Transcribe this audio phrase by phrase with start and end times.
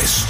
[0.00, 0.24] Eiseis.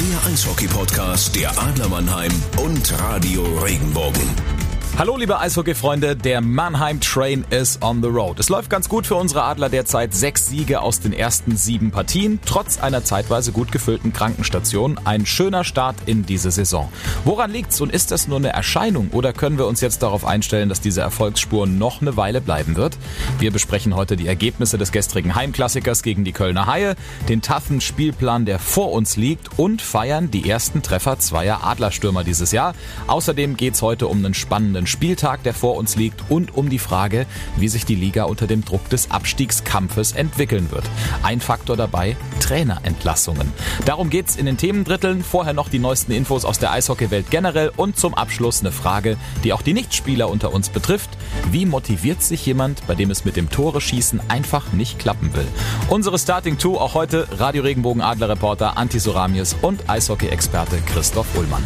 [0.00, 4.63] Der Eishockey-Podcast der Adler Mannheim und Radio Regenbogen.
[4.96, 8.38] Hallo liebe Eishockey-Freunde, der Mannheim Train is on the road.
[8.38, 10.14] Es läuft ganz gut für unsere Adler derzeit.
[10.14, 15.00] Sechs Siege aus den ersten sieben Partien, trotz einer zeitweise gut gefüllten Krankenstation.
[15.04, 16.92] Ein schöner Start in diese Saison.
[17.24, 20.68] Woran liegt's und ist das nur eine Erscheinung oder können wir uns jetzt darauf einstellen,
[20.68, 22.96] dass diese Erfolgsspur noch eine Weile bleiben wird?
[23.40, 26.94] Wir besprechen heute die Ergebnisse des gestrigen Heimklassikers gegen die Kölner Haie,
[27.28, 32.52] den taffen Spielplan, der vor uns liegt und feiern die ersten Treffer zweier Adlerstürmer dieses
[32.52, 32.76] Jahr.
[33.08, 36.78] Außerdem geht's heute um einen spannenden kommenden Spieltag, der vor uns liegt und um die
[36.78, 40.84] Frage, wie sich die Liga unter dem Druck des Abstiegskampfes entwickeln wird.
[41.22, 43.52] Ein Faktor dabei, Trainerentlassungen.
[43.86, 45.24] Darum geht's in den Themendritteln.
[45.24, 49.52] Vorher noch die neuesten Infos aus der Eishockeywelt generell und zum Abschluss eine Frage, die
[49.52, 51.10] auch die Nichtspieler unter uns betrifft.
[51.50, 55.46] Wie motiviert sich jemand, bei dem es mit dem Tore schießen einfach nicht klappen will?
[55.88, 61.64] Unsere Starting Two auch heute Radio Regenbogen Adler Reporter Anti Soramies und Eishockey-Experte Christoph Ullmann.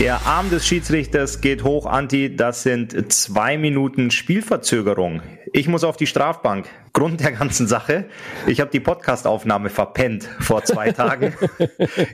[0.00, 2.34] Der Arm des Schiedsrichters geht hoch, Anti.
[2.34, 5.20] Das sind zwei Minuten Spielverzögerung.
[5.52, 6.64] Ich muss auf die Strafbank.
[6.92, 8.06] Grund der ganzen Sache,
[8.48, 11.34] ich habe die Podcastaufnahme verpennt vor zwei Tagen.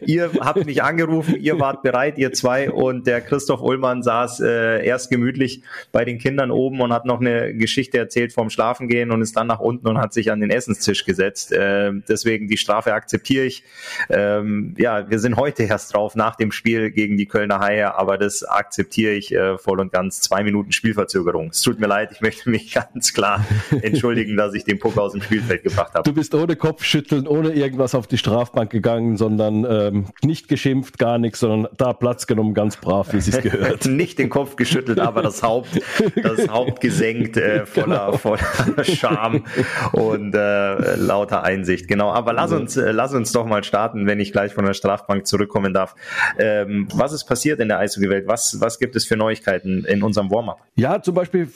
[0.05, 4.85] ihr habt mich angerufen, ihr wart bereit, ihr zwei, und der Christoph Ullmann saß äh,
[4.85, 9.23] erst gemütlich bei den Kindern oben und hat noch eine Geschichte erzählt vom Schlafengehen und
[9.23, 11.53] ist dann nach unten und hat sich an den Essenstisch gesetzt.
[11.53, 13.65] Äh, deswegen die Strafe akzeptiere ich.
[14.11, 18.19] Ähm, ja, wir sind heute erst drauf nach dem Spiel gegen die Kölner Haie, aber
[18.19, 20.21] das akzeptiere ich äh, voll und ganz.
[20.21, 21.49] Zwei Minuten Spielverzögerung.
[21.49, 23.45] Es tut mir leid, ich möchte mich ganz klar
[23.83, 26.03] entschuldigen, dass ich den Puck aus dem Spielfeld gebracht habe.
[26.03, 31.19] Du bist ohne Kopfschütteln, ohne irgendwas auf die Strafbank gegangen, sondern ähm, nicht geschimpft, gar
[31.19, 33.87] nichts, sondern da Platz genommen, ganz brav, wie es sich gehört.
[33.87, 35.81] nicht den Kopf geschüttelt, aber das Haupt,
[36.23, 38.19] das Haupt gesenkt, äh, voller, genau.
[38.19, 38.41] voller
[38.85, 39.45] Scham
[39.93, 41.89] und äh, lauter Einsicht.
[41.89, 44.75] Genau, aber lass uns, äh, lass uns doch mal starten, wenn ich gleich von der
[44.75, 45.95] Strafbank zurückkommen darf.
[46.39, 48.27] Ähm, was ist passiert in der Eishockey-Welt?
[48.27, 50.61] Was, was gibt es für Neuigkeiten in unserem Warm-up?
[50.75, 51.49] Ja, zum Beispiel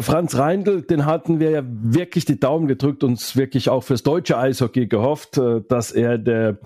[0.00, 4.38] Franz Reindl, den hatten wir ja wirklich die Daumen gedrückt, uns wirklich auch fürs deutsche
[4.38, 6.58] Eishockey gehofft, äh, dass er der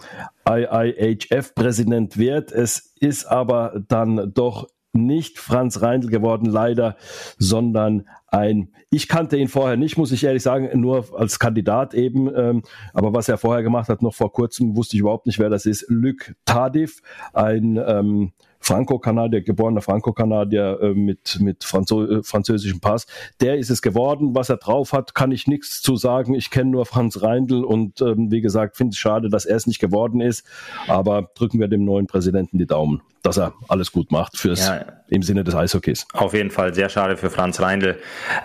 [0.46, 2.52] IIHF-Präsident wird.
[2.52, 6.96] Es ist aber dann doch nicht Franz Reindl geworden, leider,
[7.38, 12.34] sondern ein, ich kannte ihn vorher nicht, muss ich ehrlich sagen, nur als Kandidat eben,
[12.34, 15.50] ähm, aber was er vorher gemacht hat, noch vor kurzem, wusste ich überhaupt nicht, wer
[15.50, 15.86] das ist.
[15.88, 17.00] Luc Tardif,
[17.32, 18.32] ein ähm,
[18.68, 23.06] Franco-Kanadier, geborener Franco-Kanadier äh, mit, mit Franzo äh, französischem Pass.
[23.40, 24.34] Der ist es geworden.
[24.34, 26.34] Was er drauf hat, kann ich nichts zu sagen.
[26.34, 29.66] Ich kenne nur Franz Reindl und ähm, wie gesagt, finde es schade, dass er es
[29.66, 30.44] nicht geworden ist.
[30.86, 34.84] Aber drücken wir dem neuen Präsidenten die Daumen, dass er alles gut macht fürs ja.
[35.08, 36.06] im Sinne des Eishockeys.
[36.14, 37.96] Auf jeden Fall sehr schade für Franz Reindl.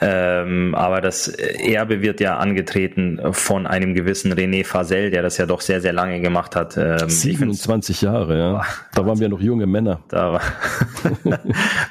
[0.02, 5.46] Ähm, aber das Erbe wird ja angetreten von einem gewissen René Fasel, der das ja
[5.46, 6.78] doch sehr, sehr lange gemacht hat.
[6.78, 8.62] Ähm, 27 Jahre, ja.
[8.94, 10.02] Da waren wir noch junge Männer.
[10.10, 10.42] Da war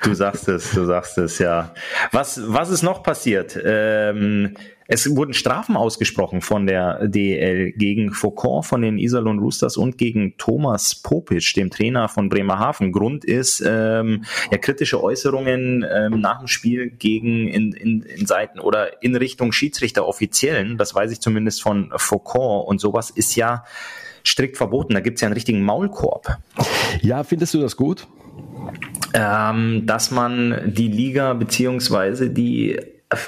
[0.04, 1.72] du sagst es, du sagst es, ja.
[2.10, 3.58] Was, was ist noch passiert?
[3.64, 4.54] Ähm,
[4.92, 10.36] es wurden Strafen ausgesprochen von der DL gegen Faucon von den Iserlohn Roosters und gegen
[10.36, 12.92] Thomas Popic, dem Trainer von Bremerhaven.
[12.92, 18.60] Grund ist ähm, ja kritische Äußerungen ähm, nach dem Spiel gegen in, in, in Seiten
[18.60, 20.76] oder in Richtung Schiedsrichter offiziellen.
[20.76, 23.64] Das weiß ich zumindest von Faucon und sowas ist ja
[24.26, 24.92] strikt verboten.
[24.92, 26.36] Da gibt es ja einen richtigen Maulkorb.
[27.00, 28.06] Ja, findest du das gut?
[29.14, 32.78] Ähm, dass man die Liga beziehungsweise die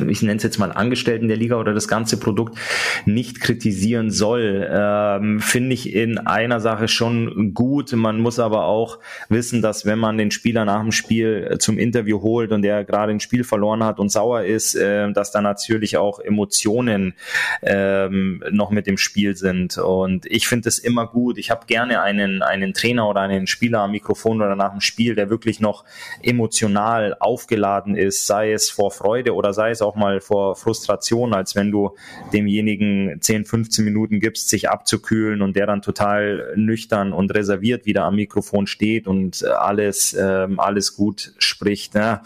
[0.08, 2.58] ich nenne es jetzt mal Angestellten der Liga oder das ganze Produkt
[3.04, 7.92] nicht kritisieren soll, ähm, finde ich in einer Sache schon gut.
[7.92, 11.78] Man muss aber auch wissen, dass wenn man den Spieler nach dem Spiel äh, zum
[11.78, 15.40] Interview holt und der gerade ein Spiel verloren hat und sauer ist, äh, dass da
[15.40, 17.14] natürlich auch Emotionen
[17.62, 19.78] ähm, noch mit dem Spiel sind.
[19.78, 21.38] Und ich finde es immer gut.
[21.38, 25.14] Ich habe gerne einen, einen Trainer oder einen Spieler am Mikrofon oder nach dem Spiel,
[25.14, 25.84] der wirklich noch
[26.22, 31.54] emotional aufgeladen ist, sei es vor Freude oder sei es auch mal vor Frustration, als
[31.54, 31.90] wenn du
[32.32, 38.04] demjenigen 10, 15 Minuten gibst, sich abzukühlen und der dann total nüchtern und reserviert wieder
[38.04, 41.94] am Mikrofon steht und alles, ähm, alles gut spricht.
[41.94, 42.20] Ne?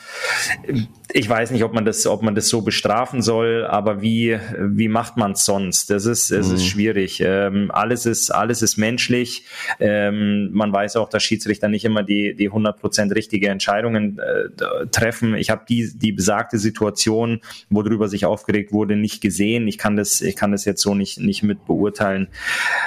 [1.13, 4.89] Ich weiß nicht, ob man das, ob man das so bestrafen soll, aber wie, wie
[4.89, 5.91] macht man es sonst?
[5.91, 6.55] Das ist, es mhm.
[6.55, 7.23] ist schwierig.
[7.25, 9.45] Ähm, alles ist, alles ist menschlich.
[9.81, 15.35] Ähm, man weiß auch, dass Schiedsrichter nicht immer die, die 100% richtige Entscheidungen äh, treffen.
[15.35, 17.38] Ich habe die, die besagte Situation
[17.71, 19.69] worüber sich aufgeregt wurde, nicht gesehen.
[19.69, 22.29] Ich kann das, ich kann das jetzt so nicht, nicht mit beurteilen.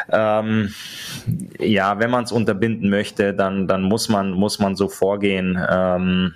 [0.10, 0.74] Ähm,
[1.60, 5.58] ja, wenn man es unterbinden möchte, dann, dann muss man, muss man so vorgehen.
[5.70, 6.34] Ähm,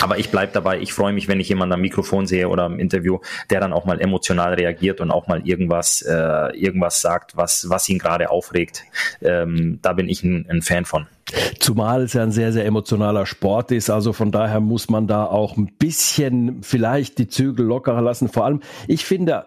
[0.00, 2.78] Aber ich bleibe dabei, ich freue mich, wenn ich jemanden am Mikrofon sehe oder im
[2.78, 3.18] Interview,
[3.50, 7.88] der dann auch mal emotional reagiert und auch mal irgendwas, äh, irgendwas sagt, was, was
[7.88, 8.84] ihn gerade aufregt.
[9.22, 11.06] Ähm, da bin ich ein, ein Fan von.
[11.58, 13.90] Zumal es ja ein sehr, sehr emotionaler Sport ist.
[13.90, 18.28] Also von daher muss man da auch ein bisschen vielleicht die Zügel lockerer lassen.
[18.28, 19.46] Vor allem, ich finde,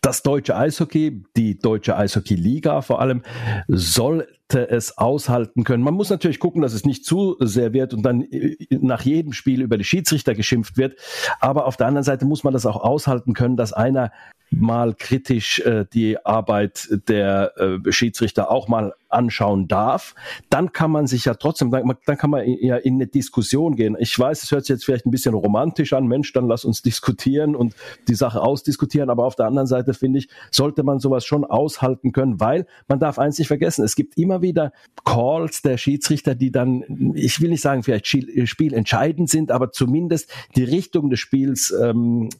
[0.00, 3.22] das deutsche Eishockey, die deutsche Eishockey-Liga vor allem,
[3.68, 5.82] sollte es aushalten können.
[5.82, 9.32] Man muss natürlich gucken, dass es nicht zu sehr wird und dann äh, nach jedem
[9.32, 10.96] Spiel über die Schiedsrichter geschimpft wird.
[11.40, 14.12] Aber auf der anderen Seite muss man das auch aushalten können, dass einer
[14.50, 20.14] mal kritisch äh, die Arbeit der äh, Schiedsrichter auch mal anschauen darf,
[20.50, 23.96] dann kann man sich ja trotzdem, dann, dann kann man ja in eine Diskussion gehen.
[23.98, 26.82] Ich weiß, es hört sich jetzt vielleicht ein bisschen romantisch an, Mensch, dann lass uns
[26.82, 27.74] diskutieren und
[28.08, 32.12] die Sache ausdiskutieren, aber auf der anderen Seite finde ich, sollte man sowas schon aushalten
[32.12, 34.72] können, weil man darf eins nicht vergessen, es gibt immer wieder
[35.04, 40.64] Calls der Schiedsrichter, die dann, ich will nicht sagen, vielleicht spielentscheidend sind, aber zumindest die
[40.64, 42.30] Richtung des Spiels ähm,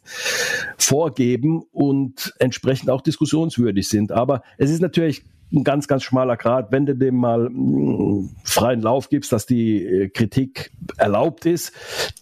[0.77, 4.11] vorgeben und entsprechend auch diskussionswürdig sind.
[4.11, 8.81] Aber es ist natürlich ein ganz, ganz schmaler Grad, wenn du dem mal mm, freien
[8.81, 11.71] Lauf gibst, dass die äh, Kritik erlaubt ist,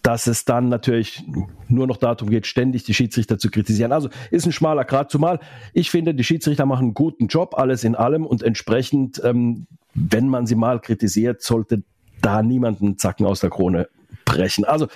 [0.02, 1.22] dass es dann natürlich
[1.68, 3.92] nur noch darum geht, ständig die Schiedsrichter zu kritisieren.
[3.92, 5.40] Also ist ein schmaler Grad, zumal
[5.72, 10.28] ich finde, die Schiedsrichter machen einen guten Job, alles in allem und entsprechend, ähm, wenn
[10.28, 11.82] man sie mal kritisiert, sollte
[12.20, 13.88] da niemanden Zacken aus der Krone
[14.24, 14.64] brechen.
[14.64, 14.88] Also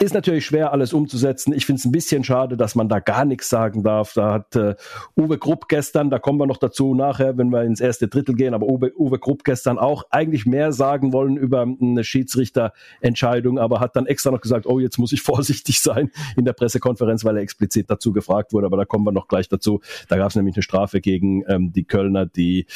[0.00, 1.52] ist natürlich schwer, alles umzusetzen.
[1.52, 4.14] Ich finde es ein bisschen schade, dass man da gar nichts sagen darf.
[4.14, 4.74] Da hat äh,
[5.16, 8.54] Uwe Grupp gestern, da kommen wir noch dazu nachher, wenn wir ins erste Drittel gehen,
[8.54, 13.96] aber Uwe, Uwe Grupp gestern auch eigentlich mehr sagen wollen über eine Schiedsrichterentscheidung, aber hat
[13.96, 17.42] dann extra noch gesagt, oh, jetzt muss ich vorsichtig sein in der Pressekonferenz, weil er
[17.42, 18.66] explizit dazu gefragt wurde.
[18.66, 19.80] Aber da kommen wir noch gleich dazu.
[20.08, 22.66] Da gab es nämlich eine Strafe gegen ähm, die Kölner, die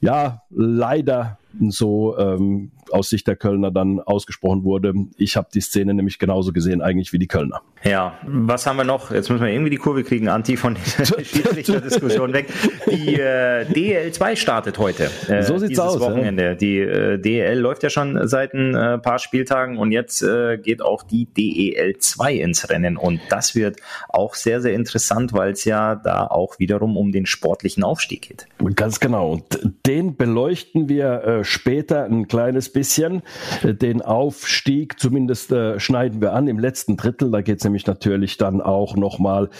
[0.00, 1.38] ja leider
[1.68, 4.92] so ähm, aus Sicht der Kölner dann ausgesprochen wurde.
[5.16, 7.62] Ich habe die Szene nämlich genauso gesehen eigentlich wie die Kölner.
[7.84, 9.10] Ja, was haben wir noch?
[9.10, 12.46] Jetzt müssen wir irgendwie die Kurve kriegen, Anti, von dieser Schiedsrichter-Diskussion weg.
[12.90, 15.10] Die äh, DL2 startet heute.
[15.28, 15.98] Äh, so sieht's aus.
[16.00, 16.44] Wochenende.
[16.44, 16.54] Ja.
[16.54, 20.82] Die äh, DL läuft ja schon seit ein äh, paar Spieltagen und jetzt äh, geht
[20.82, 23.78] auch die DEL2 ins Rennen und das wird
[24.08, 28.46] auch sehr, sehr interessant, weil es ja da auch wiederum um den sportlichen Aufstieg geht.
[28.76, 29.32] Ganz genau.
[29.32, 29.44] Und
[29.86, 33.22] den beleuchten wir äh, später ein kleines bisschen.
[33.62, 37.30] Den Aufstieg zumindest äh, schneiden wir an im letzten Drittel.
[37.30, 39.50] Da geht es nämlich natürlich dann auch nochmal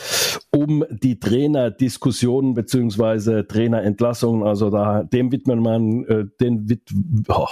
[0.51, 4.47] um die Trainerdiskussionen beziehungsweise Trainerentlassungen.
[4.47, 6.83] Also da dem widmen man, äh, den wid
[7.29, 7.49] oh,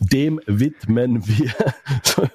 [0.00, 1.52] dem widmen wir.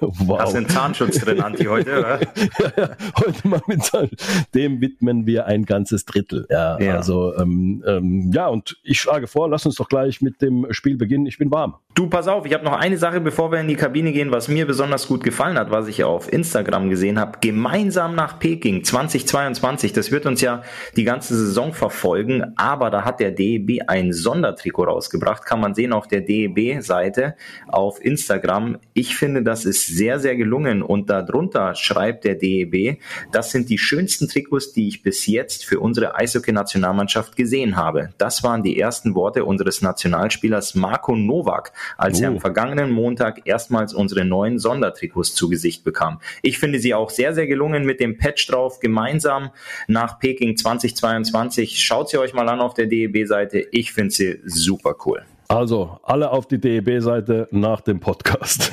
[0.00, 0.52] wow.
[0.52, 2.20] Da ein Zahnschutz drin, Anti, heute, oder?
[2.58, 4.26] ja, ja, heute mal mit Zahnschutz.
[4.54, 6.46] Dem widmen wir ein ganzes Drittel.
[6.50, 6.96] Ja, ja.
[6.96, 10.96] also ähm, ähm, ja, und ich schlage vor, lass uns doch gleich mit dem Spiel
[10.96, 11.13] beginnen.
[11.26, 11.76] Ich bin warm.
[11.96, 14.48] Du, pass auf, ich habe noch eine Sache, bevor wir in die Kabine gehen, was
[14.48, 17.38] mir besonders gut gefallen hat, was ich auf Instagram gesehen habe.
[17.40, 19.92] Gemeinsam nach Peking 2022.
[19.92, 20.64] Das wird uns ja
[20.96, 25.46] die ganze Saison verfolgen, aber da hat der DEB ein Sondertrikot rausgebracht.
[25.46, 27.36] Kann man sehen auf der DEB-Seite
[27.68, 28.78] auf Instagram.
[28.92, 32.98] Ich finde, das ist sehr, sehr gelungen und darunter schreibt der DEB,
[33.30, 38.10] das sind die schönsten Trikots, die ich bis jetzt für unsere Eishockey-Nationalmannschaft gesehen habe.
[38.18, 42.22] Das waren die ersten Worte unseres Nationalspielers Marco Novak, als oh.
[42.22, 42.40] er am oh.
[42.40, 46.20] vergangenen Montag erstmals unsere neuen Sondertrikots zu Gesicht bekam.
[46.42, 49.50] Ich finde sie auch sehr, sehr gelungen mit dem Patch drauf, gemeinsam
[49.86, 51.82] nach Peking 2022.
[51.82, 53.66] Schaut sie euch mal an auf der DEB-Seite.
[53.70, 55.22] Ich finde sie super cool.
[55.48, 58.72] Also, alle auf die DEB-Seite nach dem Podcast.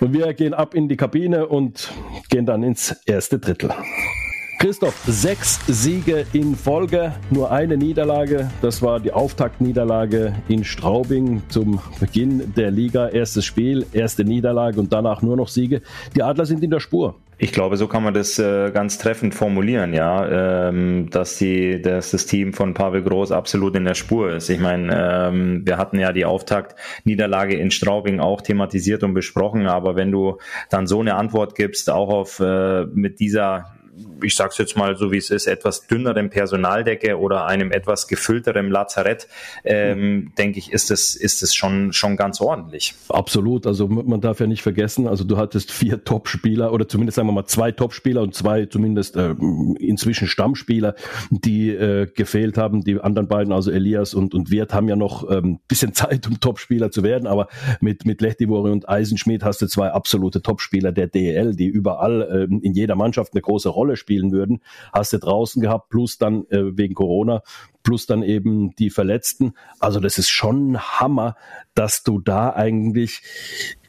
[0.00, 1.92] und wir gehen ab in die Kabine und
[2.30, 3.70] gehen dann ins erste Drittel.
[4.64, 8.50] Christoph, sechs Siege in Folge, nur eine Niederlage.
[8.62, 13.08] Das war die Auftaktniederlage in Straubing zum Beginn der Liga.
[13.08, 15.82] Erstes Spiel, erste Niederlage und danach nur noch Siege.
[16.16, 17.16] Die Adler sind in der Spur.
[17.36, 22.12] Ich glaube, so kann man das äh, ganz treffend formulieren, ja, ähm, dass die, dass
[22.12, 24.48] das Team von Pavel Groß absolut in der Spur ist.
[24.48, 29.94] Ich meine, ähm, wir hatten ja die Auftakt-Niederlage in Straubing auch thematisiert und besprochen, aber
[29.94, 30.38] wenn du
[30.70, 33.66] dann so eine Antwort gibst, auch auf äh, mit dieser
[34.24, 38.08] ich sage es jetzt mal so wie es ist, etwas dünnerem Personaldecke oder einem etwas
[38.08, 39.28] gefüllterem Lazarett,
[39.64, 40.32] ähm, mhm.
[40.36, 42.94] denke ich, ist es ist schon schon ganz ordentlich.
[43.08, 43.66] Absolut.
[43.66, 47.32] Also man darf ja nicht vergessen, also du hattest vier Top-Spieler oder zumindest sagen wir
[47.32, 49.34] mal zwei Top-Spieler und zwei zumindest äh,
[49.78, 50.94] inzwischen Stammspieler,
[51.30, 52.82] die äh, gefehlt haben.
[52.82, 56.40] Die anderen beiden, also Elias und und Wirt, haben ja noch ähm, bisschen Zeit, um
[56.40, 57.26] Top-Spieler zu werden.
[57.26, 57.48] Aber
[57.80, 62.66] mit mit Lechtivori und Eisenschmidt hast du zwei absolute Top-Spieler der DEL, die überall äh,
[62.66, 64.60] in jeder Mannschaft eine große Rolle spielen spielen würden,
[64.92, 67.42] hast du draußen gehabt, plus dann äh, wegen Corona,
[67.82, 69.54] plus dann eben die Verletzten.
[69.80, 71.36] Also das ist schon Hammer,
[71.74, 73.22] dass du da eigentlich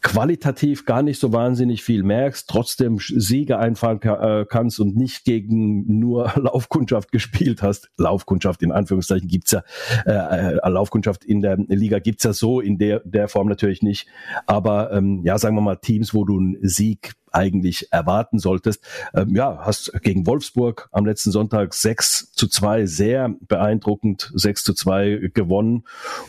[0.02, 6.00] qualitativ gar nicht so wahnsinnig viel merkst, trotzdem Siege einfahren äh, kannst und nicht gegen
[6.00, 7.90] nur Laufkundschaft gespielt hast.
[7.98, 9.64] Laufkundschaft in Anführungszeichen gibt's ja,
[10.06, 14.08] äh, äh, Laufkundschaft in der Liga gibt's ja so in der, der Form natürlich nicht.
[14.46, 18.84] Aber ähm, ja, sagen wir mal Teams, wo du einen Sieg eigentlich erwarten solltest.
[19.14, 24.74] Ähm, ja, hast gegen Wolfsburg am letzten Sonntag 6 zu 2 sehr beeindruckend 6 zu
[24.74, 25.84] 2 gewonnen.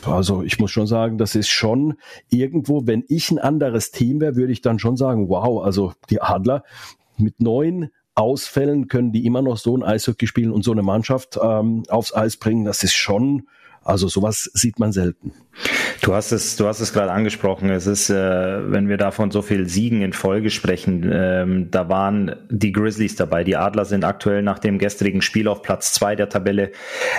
[0.05, 1.95] Also ich muss schon sagen, das ist schon
[2.29, 6.21] irgendwo, wenn ich ein anderes Team wäre, würde ich dann schon sagen, wow, also die
[6.21, 6.63] Adler
[7.17, 11.37] mit neun Ausfällen können die immer noch so ein Eishockey spielen und so eine Mannschaft
[11.41, 12.65] ähm, aufs Eis bringen.
[12.65, 13.47] Das ist schon,
[13.87, 15.31] also sowas sieht man selten.
[16.01, 17.69] Du hast es, du hast es gerade angesprochen.
[17.69, 22.35] Es ist, äh, wenn wir davon so viel Siegen in Folge sprechen, ähm, da waren
[22.49, 23.43] die Grizzlies dabei.
[23.43, 26.71] Die Adler sind aktuell nach dem gestrigen Spiel auf Platz zwei der Tabelle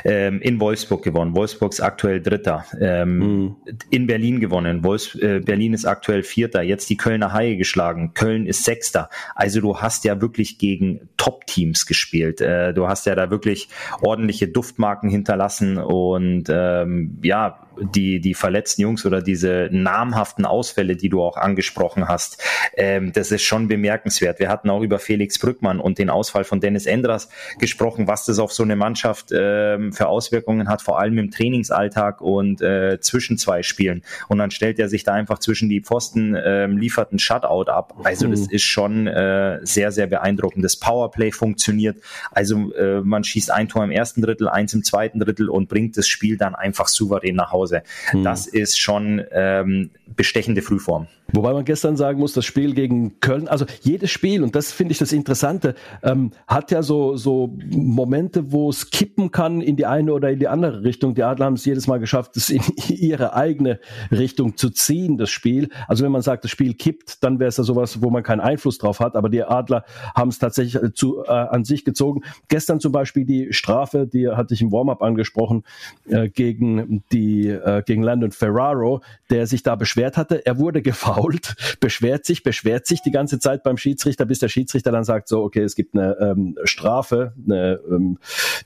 [0.05, 1.35] ähm, in Wolfsburg gewonnen.
[1.35, 2.65] Wolfsburg ist aktuell Dritter.
[2.81, 3.57] Ähm, mhm.
[3.91, 4.85] In Berlin gewonnen.
[4.85, 6.63] Wolfs äh, Berlin ist aktuell Vierter.
[6.63, 8.13] Jetzt die Kölner Haie geschlagen.
[8.15, 9.11] Köln ist Sechster.
[9.35, 12.41] Also du hast ja wirklich gegen Top-Teams gespielt.
[12.41, 13.69] Äh, du hast ja da wirklich
[14.01, 21.09] ordentliche Duftmarken hinterlassen und ähm, ja die, die verletzten Jungs oder diese namhaften Ausfälle, die
[21.09, 22.43] du auch angesprochen hast,
[22.77, 24.39] ähm, das ist schon bemerkenswert.
[24.39, 28.39] Wir hatten auch über Felix Brückmann und den Ausfall von Dennis Endras gesprochen, was das
[28.39, 33.39] auf so eine Mannschaft ähm, für Auswirkungen hat, vor allem im Trainingsalltag und äh, zwischen
[33.39, 34.03] zwei Spielen.
[34.29, 37.95] Und dann stellt er sich da einfach zwischen die Pfosten, ähm, liefert ein Shutout ab.
[38.05, 38.51] Also das mhm.
[38.51, 40.65] ist schon äh, sehr, sehr beeindruckend.
[40.65, 41.99] Das Powerplay funktioniert.
[42.31, 45.97] Also äh, man schießt ein Tor im ersten Drittel, eins im zweiten Drittel und bringt
[45.97, 47.59] das Spiel dann einfach souverän nach Hause.
[47.59, 47.83] Hause.
[48.11, 48.25] Hm.
[48.25, 51.09] Das ist schon ähm, bestechende Frühform.
[51.31, 54.93] Wobei man gestern sagen muss, das Spiel gegen Köln, also jedes Spiel, und das finde
[54.93, 59.85] ich das Interessante, ähm, hat ja so, so Momente, wo es kippen kann in die
[59.85, 61.15] eine oder in die andere Richtung.
[61.15, 63.79] Die Adler haben es jedes Mal geschafft, es in ihre eigene
[64.11, 65.69] Richtung zu ziehen, das Spiel.
[65.87, 68.41] Also wenn man sagt, das Spiel kippt, dann wäre es ja sowas, wo man keinen
[68.41, 69.15] Einfluss drauf hat.
[69.15, 72.23] Aber die Adler haben es tatsächlich äh, zu, äh, an sich gezogen.
[72.49, 75.65] Gestern zum Beispiel die Strafe, die hatte ich im Warm-up angesprochen,
[76.09, 80.47] äh, gegen die, äh, gegen Landon Ferraro, der sich da beschwert hatte.
[80.47, 84.49] Er wurde gefault fault, beschwert sich, beschwert sich die ganze Zeit beim Schiedsrichter, bis der
[84.49, 88.19] Schiedsrichter dann sagt, so, okay, es gibt eine ähm, Strafe, eine ähm,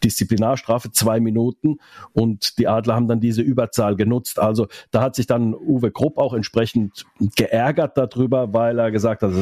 [0.05, 1.79] Disziplinarstrafe, zwei Minuten
[2.13, 4.39] und die Adler haben dann diese Überzahl genutzt.
[4.39, 7.05] Also da hat sich dann Uwe Krupp auch entsprechend
[7.37, 9.33] geärgert darüber, weil er gesagt hat,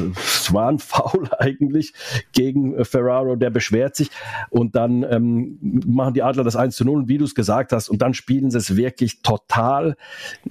[0.50, 1.92] es war ein Foul eigentlich
[2.33, 4.11] gegen Ferraro, der beschwert sich
[4.50, 7.88] und dann ähm, machen die Adler das 1 zu 0, wie du es gesagt hast,
[7.88, 9.97] und dann spielen sie es wirklich total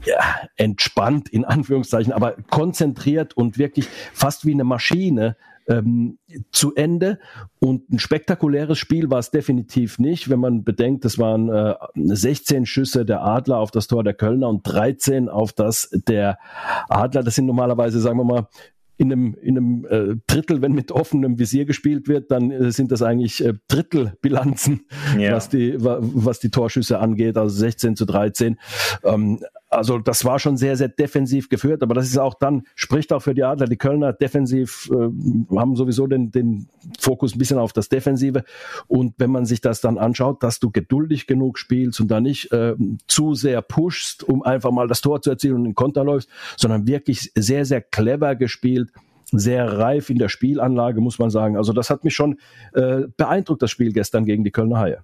[0.06, 0.20] ja,
[0.56, 5.36] entspannt, in Anführungszeichen, aber konzentriert und wirklich fast wie eine Maschine
[5.68, 6.18] ähm,
[6.52, 7.20] zu Ende.
[7.60, 12.66] Und ein spektakuläres Spiel war es definitiv nicht, wenn man bedenkt, es waren äh, 16
[12.66, 16.40] Schüsse der Adler auf das Tor der Kölner und 13 auf das der
[16.88, 17.24] Adler.
[17.24, 18.48] Das sind normalerweise, sagen wir mal,
[19.00, 22.92] in einem, in einem äh, Drittel, wenn mit offenem Visier gespielt wird, dann äh, sind
[22.92, 24.82] das eigentlich äh, Drittelbilanzen,
[25.18, 25.34] ja.
[25.34, 28.60] was, die, was die Torschüsse angeht, also 16 zu 13.
[29.06, 33.14] Ähm, also das war schon sehr, sehr defensiv geführt, aber das ist auch dann, spricht
[33.14, 36.68] auch für die Adler, die Kölner defensiv äh, haben sowieso den, den
[37.00, 38.44] Fokus ein bisschen auf das Defensive
[38.88, 42.52] und wenn man sich das dann anschaut, dass du geduldig genug spielst und da nicht
[42.52, 42.76] äh,
[43.08, 46.88] zu sehr pushst, um einfach mal das Tor zu erzielen und in Konter läufst, sondern
[46.88, 48.90] wirklich sehr, sehr clever gespielt,
[49.32, 51.58] sehr reif in der Spielanlage, muss man sagen.
[51.58, 52.40] Also das hat mich schon
[52.74, 55.04] äh, beeindruckt, das Spiel gestern gegen die Kölner Haie.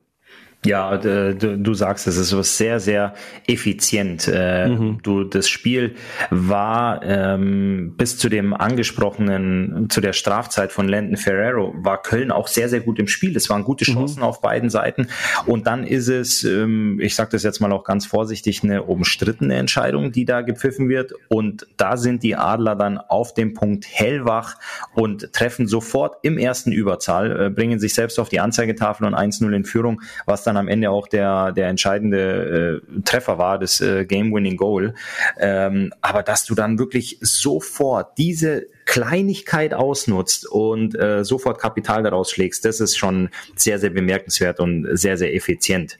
[0.65, 3.13] Ja, du, du sagst es, es ist sehr, sehr
[3.47, 4.29] effizient.
[4.31, 4.99] Äh, mhm.
[5.03, 5.95] Du, das Spiel
[6.31, 12.47] war ähm, bis zu dem angesprochenen, zu der Strafzeit von Landon Ferrero, war Köln auch
[12.47, 13.35] sehr, sehr gut im Spiel.
[13.37, 13.95] Es waren gute mhm.
[13.95, 14.25] Chancen mhm.
[14.25, 15.07] auf beiden Seiten.
[15.45, 19.55] Und dann ist es, ähm, ich sage das jetzt mal auch ganz vorsichtig, eine umstrittene
[19.55, 21.13] Entscheidung, die da gepfiffen wird.
[21.29, 24.55] Und da sind die Adler dann auf dem Punkt hellwach
[24.93, 29.55] und treffen sofort im ersten Überzahl, äh, bringen sich selbst auf die Anzeigetafel und 1-0
[29.55, 34.05] in Führung, was dann am Ende auch der, der entscheidende äh, Treffer war, das äh,
[34.05, 34.93] Game-Winning Goal.
[35.39, 42.31] Ähm, aber dass du dann wirklich sofort diese Kleinigkeit ausnutzt und äh, sofort Kapital daraus
[42.31, 45.97] schlägst, das ist schon sehr, sehr bemerkenswert und sehr, sehr effizient.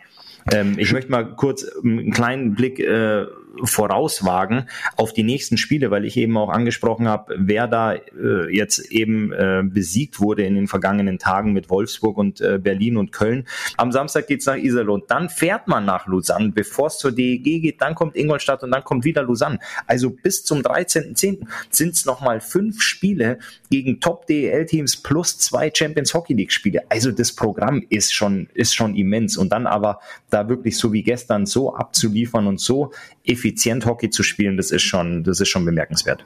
[0.52, 3.26] Ähm, ich möchte mal kurz einen kleinen Blick äh,
[3.64, 8.92] vorauswagen auf die nächsten Spiele, weil ich eben auch angesprochen habe, wer da äh, jetzt
[8.92, 13.48] eben äh, besiegt wurde in den vergangenen Tagen mit Wolfsburg und äh, Berlin und Köln.
[13.78, 17.82] Am Samstag geht's nach Iserlohn, dann fährt man nach Lausanne, bevor es zur DEG geht,
[17.82, 19.60] dann kommt Ingolstadt und dann kommt wieder Lausanne.
[19.88, 21.48] Also bis zum 13.10.
[21.70, 26.84] sind es nochmal fünf Spiele gegen Top-DEL-Teams plus zwei Champions Hockey League-Spiele.
[26.90, 29.38] Also das Programm ist schon, ist schon immens.
[29.38, 32.92] Und dann aber da wirklich so wie gestern so abzuliefern und so
[33.24, 33.45] effizient
[33.86, 36.25] Hockey zu spielen, das ist schon, das ist schon bemerkenswert.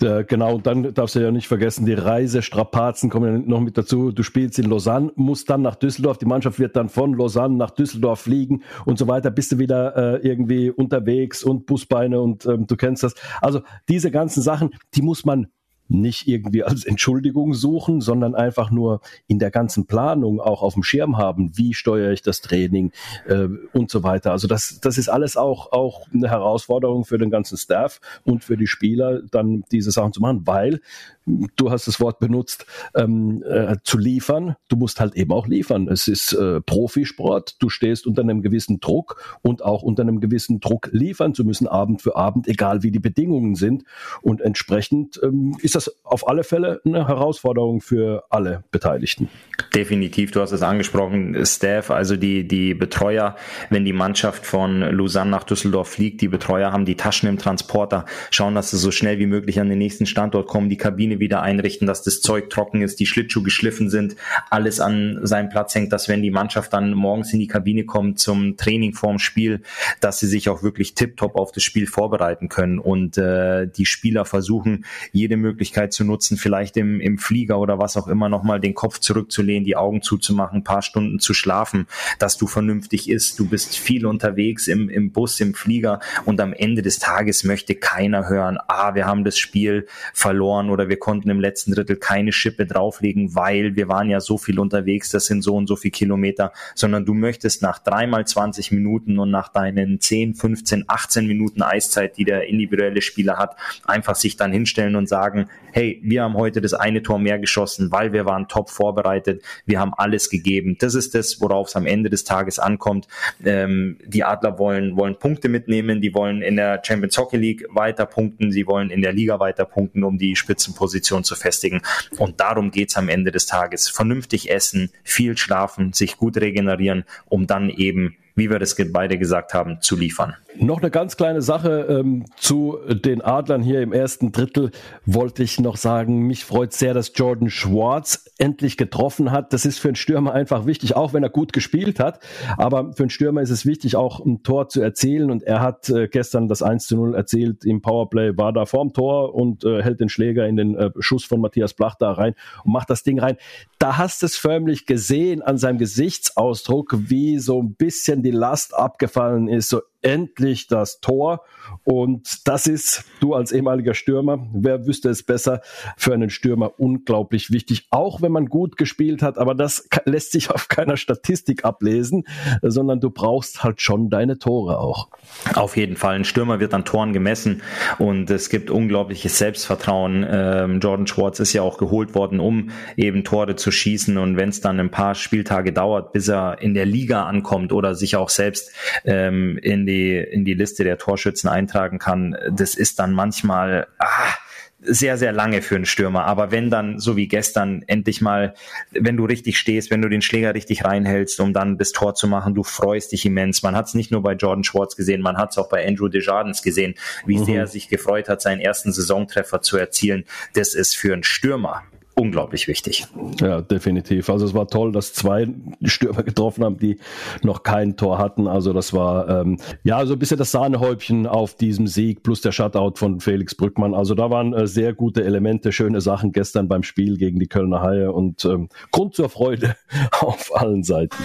[0.00, 3.78] Ja, genau, und dann darfst du ja nicht vergessen, die Reisestrapazen kommen ja noch mit
[3.78, 4.12] dazu.
[4.12, 7.70] Du spielst in Lausanne, musst dann nach Düsseldorf, die Mannschaft wird dann von Lausanne nach
[7.70, 12.66] Düsseldorf fliegen und so weiter, bist du wieder äh, irgendwie unterwegs und Busbeine und ähm,
[12.66, 13.14] du kennst das.
[13.40, 15.48] Also diese ganzen Sachen, die muss man
[15.88, 20.82] nicht irgendwie als Entschuldigung suchen, sondern einfach nur in der ganzen Planung auch auf dem
[20.82, 22.92] Schirm haben, wie steuere ich das Training
[23.26, 24.32] äh, und so weiter.
[24.32, 28.56] Also das, das ist alles auch, auch eine Herausforderung für den ganzen Staff und für
[28.56, 30.80] die Spieler, dann diese Sachen zu machen, weil
[31.26, 34.56] du hast das Wort benutzt, ähm, äh, zu liefern.
[34.68, 35.88] Du musst halt eben auch liefern.
[35.88, 37.56] Es ist äh, Profisport.
[37.60, 41.66] Du stehst unter einem gewissen Druck und auch unter einem gewissen Druck liefern zu müssen,
[41.66, 43.84] Abend für Abend, egal wie die Bedingungen sind.
[44.22, 49.28] Und entsprechend ähm, ist das auf alle Fälle eine Herausforderung für alle Beteiligten.
[49.74, 53.36] Definitiv, du hast es angesprochen, Staff, also die, die Betreuer,
[53.70, 58.04] wenn die Mannschaft von Lausanne nach Düsseldorf fliegt, die Betreuer haben die Taschen im Transporter,
[58.30, 61.20] schauen, dass sie so schnell wie möglich an den nächsten Standort kommen, die Kabine Kabine
[61.20, 64.16] wieder einrichten, dass das Zeug trocken ist, die Schlittschuhe geschliffen sind,
[64.50, 68.18] alles an seinem Platz hängt, dass wenn die Mannschaft dann morgens in die Kabine kommt
[68.18, 69.62] zum Training vorm Spiel,
[70.00, 72.78] dass sie sich auch wirklich tiptop auf das Spiel vorbereiten können.
[72.78, 77.96] Und äh, die Spieler versuchen, jede Möglichkeit zu nutzen, vielleicht im, im Flieger oder was
[77.96, 81.86] auch immer nochmal den Kopf zurückzulehnen, die Augen zuzumachen, ein paar Stunden zu schlafen,
[82.18, 86.52] dass du vernünftig isst, du bist viel unterwegs im, im Bus, im Flieger und am
[86.52, 91.28] Ende des Tages möchte keiner hören, ah, wir haben das Spiel verloren oder wir konnten
[91.28, 95.42] im letzten Drittel keine Schippe drauflegen, weil wir waren ja so viel unterwegs, das sind
[95.42, 100.00] so und so viele Kilometer, sondern du möchtest nach dreimal 20 Minuten und nach deinen
[100.00, 105.06] 10, 15, 18 Minuten Eiszeit, die der individuelle Spieler hat, einfach sich dann hinstellen und
[105.06, 109.42] sagen, hey, wir haben heute das eine Tor mehr geschossen, weil wir waren top vorbereitet,
[109.66, 110.76] wir haben alles gegeben.
[110.78, 113.08] Das ist das, worauf es am Ende des Tages ankommt.
[113.44, 118.06] Ähm, die Adler wollen, wollen Punkte mitnehmen, die wollen in der Champions Hockey League weiter
[118.06, 121.82] punkten, sie wollen in der Liga weiter punkten, um die Spitzenposition Position zu festigen.
[122.18, 123.88] Und darum geht's am Ende des Tages.
[123.88, 129.54] Vernünftig essen, viel schlafen, sich gut regenerieren, um dann eben wie wir das beide gesagt
[129.54, 130.34] haben, zu liefern.
[130.56, 134.70] Noch eine ganz kleine Sache ähm, zu den Adlern hier im ersten Drittel
[135.04, 136.20] wollte ich noch sagen.
[136.20, 139.52] Mich freut sehr, dass Jordan Schwartz endlich getroffen hat.
[139.52, 142.20] Das ist für einen Stürmer einfach wichtig, auch wenn er gut gespielt hat.
[142.56, 145.32] Aber für einen Stürmer ist es wichtig, auch ein Tor zu erzielen.
[145.32, 148.92] Und er hat äh, gestern das 1 zu 0 erzielt im Powerplay, war da vorm
[148.92, 152.34] Tor und äh, hält den Schläger in den äh, Schuss von Matthias Blach da rein
[152.64, 153.36] und macht das Ding rein.
[153.80, 158.74] Da hast du es förmlich gesehen an seinem Gesichtsausdruck, wie so ein bisschen die Last
[158.74, 159.68] abgefallen ist.
[159.68, 161.42] So endlich das Tor.
[161.82, 165.62] Und das ist, du als ehemaliger Stürmer, wer wüsste es besser,
[165.96, 169.38] für einen Stürmer unglaublich wichtig, auch wenn man gut gespielt hat.
[169.38, 172.24] Aber das lässt sich auf keiner Statistik ablesen,
[172.62, 175.08] sondern du brauchst halt schon deine Tore auch.
[175.54, 176.16] Auf jeden Fall.
[176.16, 177.62] Ein Stürmer wird an Toren gemessen
[177.98, 180.26] und es gibt unglaubliches Selbstvertrauen.
[180.28, 184.18] Ähm, Jordan Schwartz ist ja auch geholt worden, um eben Tore zu schießen.
[184.18, 187.94] Und wenn es dann ein paar Spieltage dauert, bis er in der Liga ankommt oder
[187.94, 188.70] sich auch selbst
[189.04, 193.86] ähm, in die die, in die Liste der Torschützen eintragen kann, das ist dann manchmal
[193.98, 194.34] ah,
[194.80, 196.24] sehr, sehr lange für einen Stürmer.
[196.24, 198.54] Aber wenn dann, so wie gestern, endlich mal,
[198.90, 202.28] wenn du richtig stehst, wenn du den Schläger richtig reinhältst, um dann das Tor zu
[202.28, 203.62] machen, du freust dich immens.
[203.62, 206.08] Man hat es nicht nur bei Jordan Schwartz gesehen, man hat es auch bei Andrew
[206.08, 206.94] Desjardins gesehen,
[207.26, 207.44] wie mhm.
[207.44, 210.24] sehr er sich gefreut hat, seinen ersten Saisontreffer zu erzielen.
[210.54, 211.82] Das ist für einen Stürmer
[212.14, 213.06] unglaublich wichtig.
[213.40, 214.30] Ja, definitiv.
[214.30, 215.48] Also es war toll, dass zwei
[215.82, 216.98] Stürmer getroffen haben, die
[217.42, 218.46] noch kein Tor hatten.
[218.46, 222.52] Also das war ähm, ja so ein bisschen das Sahnehäubchen auf diesem Sieg plus der
[222.52, 223.94] Shutout von Felix Brückmann.
[223.94, 227.82] Also da waren äh, sehr gute Elemente, schöne Sachen gestern beim Spiel gegen die Kölner
[227.82, 229.76] Haie und ähm, Grund zur Freude
[230.20, 231.16] auf allen Seiten.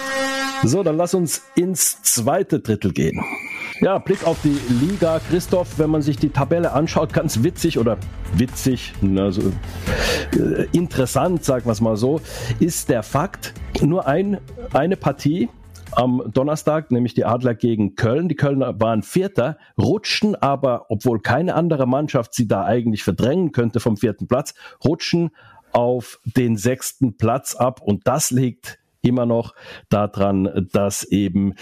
[0.63, 3.23] So, dann lass uns ins zweite Drittel gehen.
[3.81, 5.21] Ja, Blick auf die Liga.
[5.29, 7.97] Christoph, wenn man sich die Tabelle anschaut, ganz witzig oder
[8.33, 9.53] witzig, also
[10.33, 12.19] äh, interessant, sagen wir es mal so,
[12.59, 14.39] ist der Fakt, nur ein,
[14.73, 15.47] eine Partie
[15.91, 18.27] am Donnerstag, nämlich die Adler gegen Köln.
[18.27, 23.79] Die Kölner waren Vierter, rutschten aber, obwohl keine andere Mannschaft sie da eigentlich verdrängen könnte
[23.79, 25.31] vom vierten Platz, rutschen
[25.71, 29.53] auf den sechsten Platz ab und das legt immer noch
[29.89, 31.53] daran, dass eben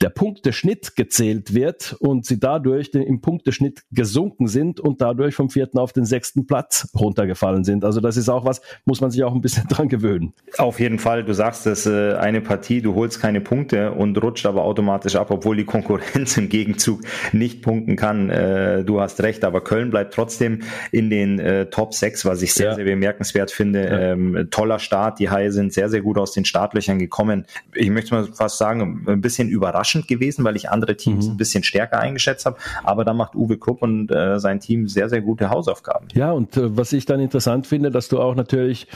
[0.00, 5.78] der Punkteschnitt gezählt wird und sie dadurch im Punkteschnitt gesunken sind und dadurch vom vierten
[5.78, 7.84] auf den sechsten Platz runtergefallen sind.
[7.84, 10.32] Also das ist auch was, muss man sich auch ein bisschen dran gewöhnen.
[10.58, 14.46] Auf jeden Fall, du sagst es, äh, eine Partie, du holst keine Punkte und rutscht
[14.46, 18.30] aber automatisch ab, obwohl die Konkurrenz im Gegenzug nicht punkten kann.
[18.30, 22.52] Äh, du hast recht, aber Köln bleibt trotzdem in den äh, Top 6, was ich
[22.52, 22.74] sehr, ja.
[22.74, 23.84] sehr bemerkenswert finde.
[23.84, 24.00] Ja.
[24.12, 27.46] Ähm, toller Start, die Haie sind sehr, sehr gut aus den Startlöchern gekommen.
[27.74, 31.32] Ich möchte mal fast sagen, ein bisschen überraschend gewesen, weil ich andere Teams mhm.
[31.32, 32.56] ein bisschen stärker eingeschätzt habe.
[32.84, 36.08] Aber da macht Uwe Krupp und äh, sein Team sehr, sehr gute Hausaufgaben.
[36.14, 38.86] Ja, und äh, was ich dann interessant finde, dass du auch natürlich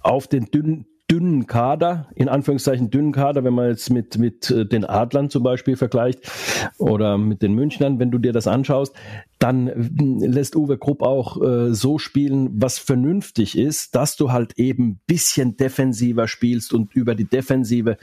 [0.00, 4.66] auf den dünnen dünnen Kader, in Anführungszeichen dünnen Kader, wenn man jetzt mit, mit äh,
[4.66, 6.20] den Adlern zum Beispiel vergleicht
[6.76, 8.94] oder mit den Münchnern, wenn du dir das anschaust,
[9.38, 14.58] dann äh, lässt Uwe Krupp auch äh, so spielen, was vernünftig ist, dass du halt
[14.58, 17.96] eben bisschen defensiver spielst und über die Defensive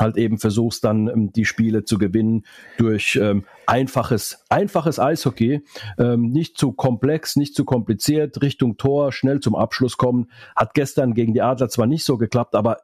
[0.00, 2.44] halt eben versuchst dann ähm, die Spiele zu gewinnen
[2.76, 5.64] durch ähm, einfaches, einfaches Eishockey,
[5.98, 10.30] ähm, nicht zu komplex, nicht zu kompliziert, Richtung Tor, schnell zum Abschluss kommen.
[10.56, 12.78] Hat gestern gegen die Adler zwar nicht so geklappt, aber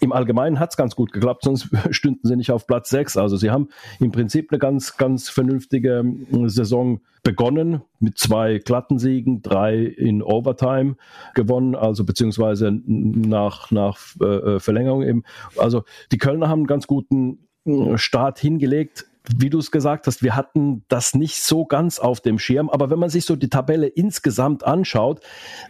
[0.00, 3.16] im Allgemeinen hat es ganz gut geklappt, sonst stünden sie nicht auf Platz 6.
[3.16, 3.68] Also sie haben
[4.00, 10.22] im Prinzip eine ganz, ganz vernünftige ähm, Saison begonnen mit zwei glatten Siegen, drei in
[10.22, 10.96] Overtime
[11.34, 15.24] gewonnen, also beziehungsweise nach, nach äh, Verlängerung eben.
[15.58, 20.22] Also die Kölner haben einen ganz guten äh, Start hingelegt wie du es gesagt hast,
[20.22, 22.70] wir hatten das nicht so ganz auf dem Schirm.
[22.70, 25.20] Aber wenn man sich so die Tabelle insgesamt anschaut,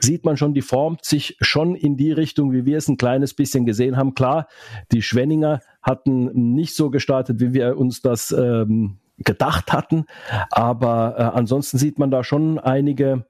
[0.00, 3.34] sieht man schon, die formt sich schon in die Richtung, wie wir es ein kleines
[3.34, 4.14] bisschen gesehen haben.
[4.14, 4.46] Klar,
[4.92, 10.06] die Schwenninger hatten nicht so gestartet, wie wir uns das ähm, gedacht hatten.
[10.50, 13.24] Aber äh, ansonsten sieht man da schon einige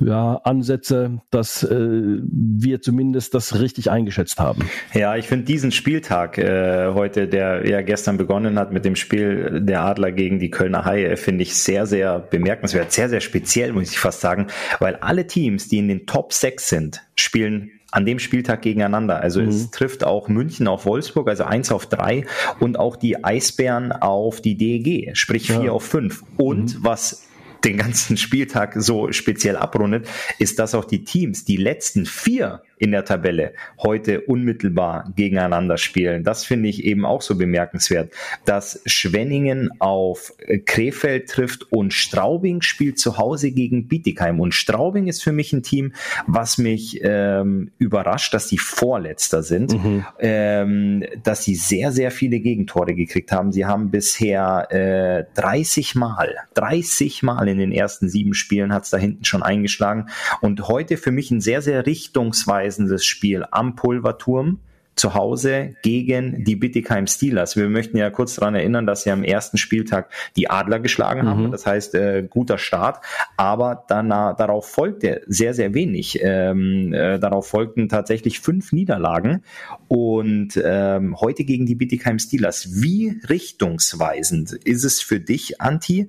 [0.00, 4.68] ja, Ansätze, dass äh, wir zumindest das richtig eingeschätzt haben.
[4.94, 9.60] Ja, ich finde diesen Spieltag äh, heute, der ja gestern begonnen hat mit dem Spiel
[9.60, 13.90] der Adler gegen die Kölner Haie, finde ich sehr, sehr bemerkenswert, sehr, sehr speziell, muss
[13.90, 14.46] ich fast sagen,
[14.78, 19.20] weil alle Teams, die in den Top 6 sind, spielen an dem Spieltag gegeneinander.
[19.20, 19.48] Also mhm.
[19.48, 22.26] es trifft auch München auf Wolfsburg, also eins auf drei
[22.60, 25.72] und auch die Eisbären auf die DEG, sprich vier ja.
[25.72, 26.24] auf fünf.
[26.36, 26.84] Und mhm.
[26.84, 27.27] was
[27.68, 32.92] den ganzen Spieltag so speziell abrundet, ist, dass auch die Teams, die letzten vier in
[32.92, 33.52] der Tabelle
[33.82, 36.24] heute unmittelbar gegeneinander spielen.
[36.24, 38.12] Das finde ich eben auch so bemerkenswert,
[38.44, 40.32] dass Schwenningen auf
[40.64, 44.40] Krefeld trifft und Straubing spielt zu Hause gegen Bietigheim.
[44.40, 45.92] Und Straubing ist für mich ein Team,
[46.26, 50.06] was mich ähm, überrascht, dass sie Vorletzter sind, mhm.
[50.20, 53.52] ähm, dass sie sehr, sehr viele Gegentore gekriegt haben.
[53.52, 58.90] Sie haben bisher äh, 30 Mal, 30 Mal in den ersten sieben Spielen hat es
[58.90, 60.08] da hinten schon eingeschlagen.
[60.40, 64.60] Und heute für mich ein sehr, sehr richtungsweisender wegweisendes Spiel am Pulverturm
[64.98, 67.56] zu Hause gegen die Bittigheim Steelers.
[67.56, 71.46] Wir möchten ja kurz daran erinnern, dass sie am ersten Spieltag die Adler geschlagen haben.
[71.46, 71.50] Mhm.
[71.52, 73.04] Das heißt, äh, guter Start.
[73.36, 76.18] Aber danach, darauf folgte sehr, sehr wenig.
[76.22, 79.42] Ähm, äh, darauf folgten tatsächlich fünf Niederlagen.
[79.86, 82.82] Und ähm, heute gegen die Bittigheim Steelers.
[82.82, 86.08] Wie richtungsweisend ist es für dich, Anti,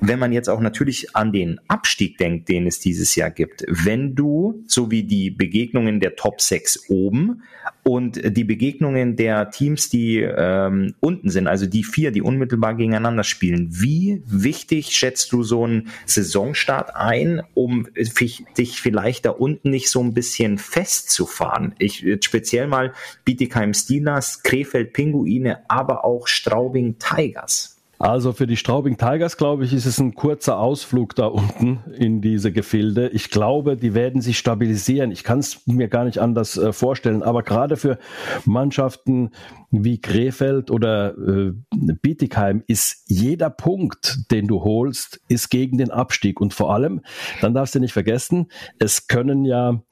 [0.00, 3.64] wenn man jetzt auch natürlich an den Abstieg denkt, den es dieses Jahr gibt?
[3.68, 7.42] Wenn du, so wie die Begegnungen der Top 6 oben
[7.88, 13.24] und die Begegnungen der Teams, die ähm, unten sind, also die vier, die unmittelbar gegeneinander
[13.24, 19.88] spielen, wie wichtig schätzt du so einen Saisonstart ein, um dich vielleicht da unten nicht
[19.88, 21.74] so ein bisschen festzufahren?
[21.78, 22.92] Ich speziell mal
[23.24, 27.77] Bietigheim Steelers, Krefeld Pinguine, aber auch Straubing Tigers.
[27.98, 32.20] Also für die Straubing Tigers, glaube ich, ist es ein kurzer Ausflug da unten in
[32.20, 33.08] diese Gefilde.
[33.08, 35.10] Ich glaube, die werden sich stabilisieren.
[35.10, 37.24] Ich kann es mir gar nicht anders äh, vorstellen.
[37.24, 37.98] Aber gerade für
[38.44, 39.30] Mannschaften
[39.70, 41.52] wie Krefeld oder äh,
[42.00, 46.40] Bietigheim ist jeder Punkt, den du holst, ist gegen den Abstieg.
[46.40, 47.00] Und vor allem,
[47.40, 48.46] dann darfst du nicht vergessen,
[48.78, 49.82] es können ja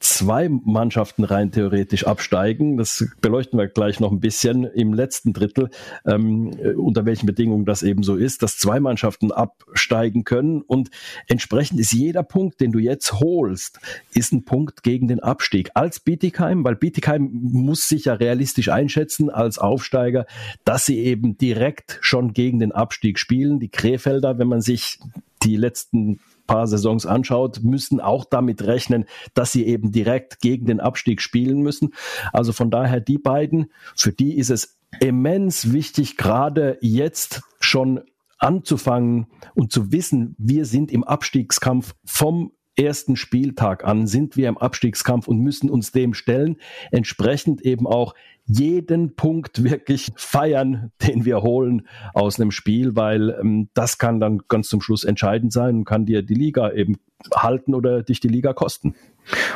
[0.00, 2.76] zwei Mannschaften rein theoretisch absteigen.
[2.76, 5.70] Das beleuchten wir gleich noch ein bisschen im letzten Drittel,
[6.04, 10.62] ähm, unter welchen Bedingungen das eben so ist, dass zwei Mannschaften absteigen können.
[10.62, 10.90] Und
[11.28, 13.78] entsprechend ist jeder Punkt, den du jetzt holst,
[14.14, 15.70] ist ein Punkt gegen den Abstieg.
[15.74, 20.26] Als Bietigheim, weil Bietigheim muss sich ja realistisch einschätzen, als Aufsteiger,
[20.64, 23.60] dass sie eben direkt schon gegen den Abstieg spielen.
[23.60, 24.98] Die Krefelder, wenn man sich
[25.42, 30.80] die letzten paar Saisons anschaut, müssen auch damit rechnen, dass sie eben direkt gegen den
[30.80, 31.94] Abstieg spielen müssen.
[32.32, 38.00] Also von daher die beiden, für die ist es immens wichtig, gerade jetzt schon
[38.38, 44.58] anzufangen und zu wissen, wir sind im Abstiegskampf vom ersten Spieltag an sind wir im
[44.58, 46.56] Abstiegskampf und müssen uns dem stellen.
[46.90, 53.68] Entsprechend eben auch jeden Punkt wirklich feiern, den wir holen aus einem Spiel, weil ähm,
[53.74, 56.96] das kann dann ganz zum Schluss entscheidend sein und kann dir die Liga eben
[57.34, 58.96] halten oder dich die Liga kosten.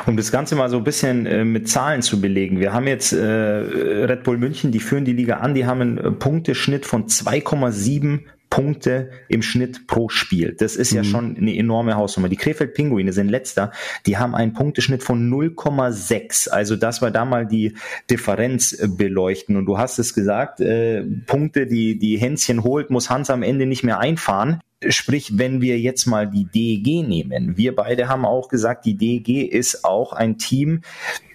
[0.05, 2.59] Um das Ganze mal so ein bisschen äh, mit Zahlen zu belegen.
[2.59, 5.97] Wir haben jetzt äh, Red Bull München, die führen die Liga an, die haben einen
[5.97, 10.55] äh, Punkteschnitt von 2,7 Punkte im Schnitt pro Spiel.
[10.57, 10.97] Das ist mhm.
[10.97, 12.29] ja schon eine enorme Hausnummer.
[12.29, 13.71] Die Krefeld Pinguine sind letzter.
[14.05, 16.49] Die haben einen Punkteschnitt von 0,6.
[16.49, 17.75] Also das war da mal die
[18.09, 19.57] Differenz äh, beleuchten.
[19.57, 23.65] Und du hast es gesagt, äh, Punkte, die die Hänschen holt, muss Hans am Ende
[23.65, 24.61] nicht mehr einfahren.
[24.87, 29.51] Sprich, wenn wir jetzt mal die DEG nehmen, wir beide haben auch gesagt, die DEG
[29.51, 30.81] ist auch ein Team,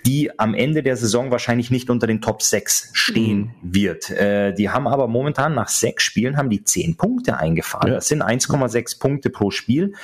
[0.06, 3.74] die am Ende der Saison wahrscheinlich nicht unter den Top 6 stehen mhm.
[3.74, 4.10] wird.
[4.10, 7.88] Äh, die haben aber momentan nach sechs Spielen haben die zehn Punkte eingefahren.
[7.88, 7.94] Ja.
[7.96, 9.94] Das sind 1,6 Punkte pro Spiel.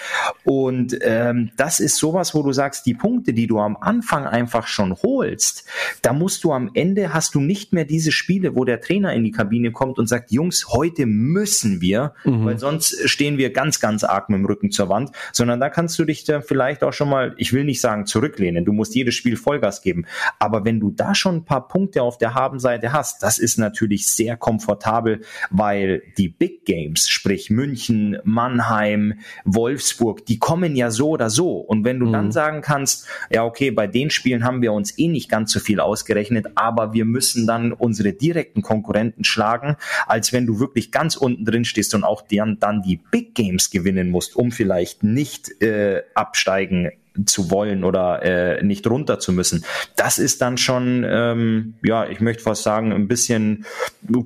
[0.44, 4.66] Und ähm, das ist sowas, wo du sagst, die Punkte, die du am Anfang einfach
[4.66, 5.66] schon holst,
[6.02, 9.24] da musst du am Ende, hast du nicht mehr diese Spiele, wo der Trainer in
[9.24, 12.44] die Kabine kommt und sagt, Jungs, heute müssen wir, mhm.
[12.44, 15.98] weil sonst stehen wir ganz, ganz arg mit dem Rücken zur Wand, sondern da kannst
[15.98, 19.14] du dich dann vielleicht auch schon mal, ich will nicht sagen zurücklehnen, du musst jedes
[19.14, 20.06] Spiel Vollgas geben geben.
[20.38, 24.06] Aber wenn du da schon ein paar Punkte auf der Habenseite hast, das ist natürlich
[24.08, 29.14] sehr komfortabel, weil die Big Games, sprich München, Mannheim,
[29.44, 31.56] Wolfsburg, die kommen ja so oder so.
[31.56, 32.12] Und wenn du mhm.
[32.12, 35.60] dann sagen kannst, ja, okay, bei den Spielen haben wir uns eh nicht ganz so
[35.60, 41.16] viel ausgerechnet, aber wir müssen dann unsere direkten Konkurrenten schlagen, als wenn du wirklich ganz
[41.16, 45.62] unten drin stehst und auch dann, dann die Big Games gewinnen musst, um vielleicht nicht
[45.62, 46.90] äh, absteigen
[47.26, 49.64] zu wollen oder äh, nicht runter zu müssen.
[49.96, 53.64] Das ist dann schon, ähm, ja, ich möchte fast sagen, ein bisschen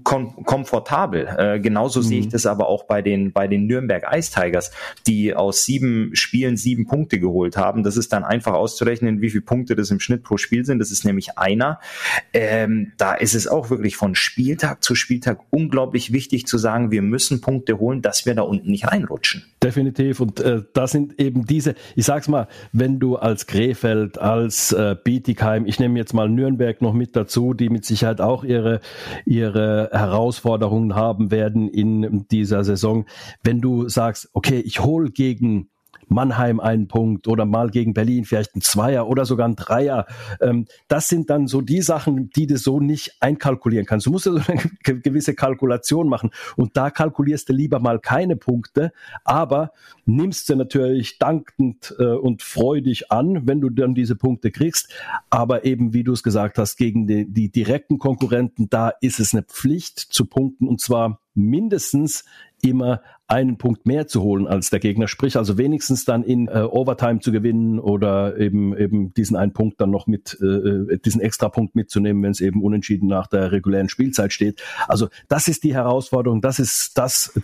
[0.03, 1.27] kom komfortabel.
[1.39, 2.05] Äh, genauso mhm.
[2.05, 2.31] sehe ich mhm.
[2.31, 4.71] das aber auch bei den bei den Nürnberg Ice Tigers,
[5.07, 7.83] die aus sieben Spielen sieben Punkte geholt haben.
[7.83, 10.79] Das ist dann einfach auszurechnen, wie viele Punkte das im Schnitt pro Spiel sind.
[10.79, 11.81] Das ist nämlich einer.
[12.33, 17.03] Ähm, da ist es auch wirklich von Spieltag zu Spieltag unglaublich wichtig zu sagen, wir
[17.03, 19.45] müssen Punkte holen, dass wir da unten nicht reinrutschen.
[19.63, 20.21] Definitiv.
[20.21, 24.97] Und äh, da sind eben diese, ich sag's mal, wenn du als Krefeld, als äh,
[25.03, 28.81] Bietigheim, ich nehme jetzt mal Nürnberg noch mit dazu, die mit Sicherheit auch ihre,
[29.25, 33.07] ihre Herausforderungen haben werden in dieser Saison.
[33.43, 35.69] Wenn du sagst, okay, ich hole gegen
[36.13, 40.07] Mannheim einen Punkt oder mal gegen Berlin vielleicht ein Zweier oder sogar ein Dreier.
[40.41, 44.07] Ähm, das sind dann so die Sachen, die du so nicht einkalkulieren kannst.
[44.07, 44.61] Du musst ja so eine
[45.01, 48.93] gewisse Kalkulation machen und da kalkulierst du lieber mal keine Punkte,
[49.25, 49.73] aber
[50.05, 54.93] nimmst sie natürlich dankend äh, und freudig an, wenn du dann diese Punkte kriegst.
[55.31, 59.33] Aber eben, wie du es gesagt hast, gegen die, die direkten Konkurrenten, da ist es
[59.33, 62.25] eine Pflicht zu punkten und zwar mindestens
[62.63, 66.67] immer einen Punkt mehr zu holen als der Gegner, sprich also wenigstens dann in äh,
[66.69, 71.21] Overtime zu gewinnen oder eben eben diesen einen Punkt dann noch mit äh, äh diesen
[71.21, 74.63] extra Punkt mitzunehmen, wenn es eben unentschieden nach der regulären Spielzeit steht.
[74.87, 77.39] Also das ist die Herausforderung, das ist das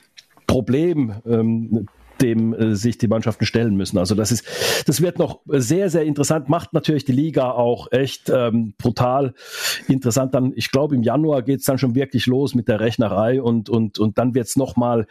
[0.46, 1.88] Problem, ähm,
[2.20, 3.98] dem äh, sich die Mannschaften stellen müssen.
[3.98, 4.44] Also das ist,
[4.86, 6.48] das wird noch sehr, sehr interessant.
[6.48, 9.34] Macht natürlich die Liga auch echt ähm, brutal
[9.88, 10.34] interessant.
[10.34, 13.98] Dann, ich glaube, im Januar geht's dann schon wirklich los mit der Rechnerei und und
[13.98, 15.06] und dann wird's noch mal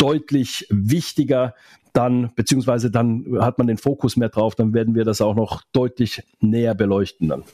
[0.00, 1.54] deutlich wichtiger,
[1.92, 5.62] dann, beziehungsweise dann hat man den Fokus mehr drauf, dann werden wir das auch noch
[5.72, 7.44] deutlich näher beleuchten dann.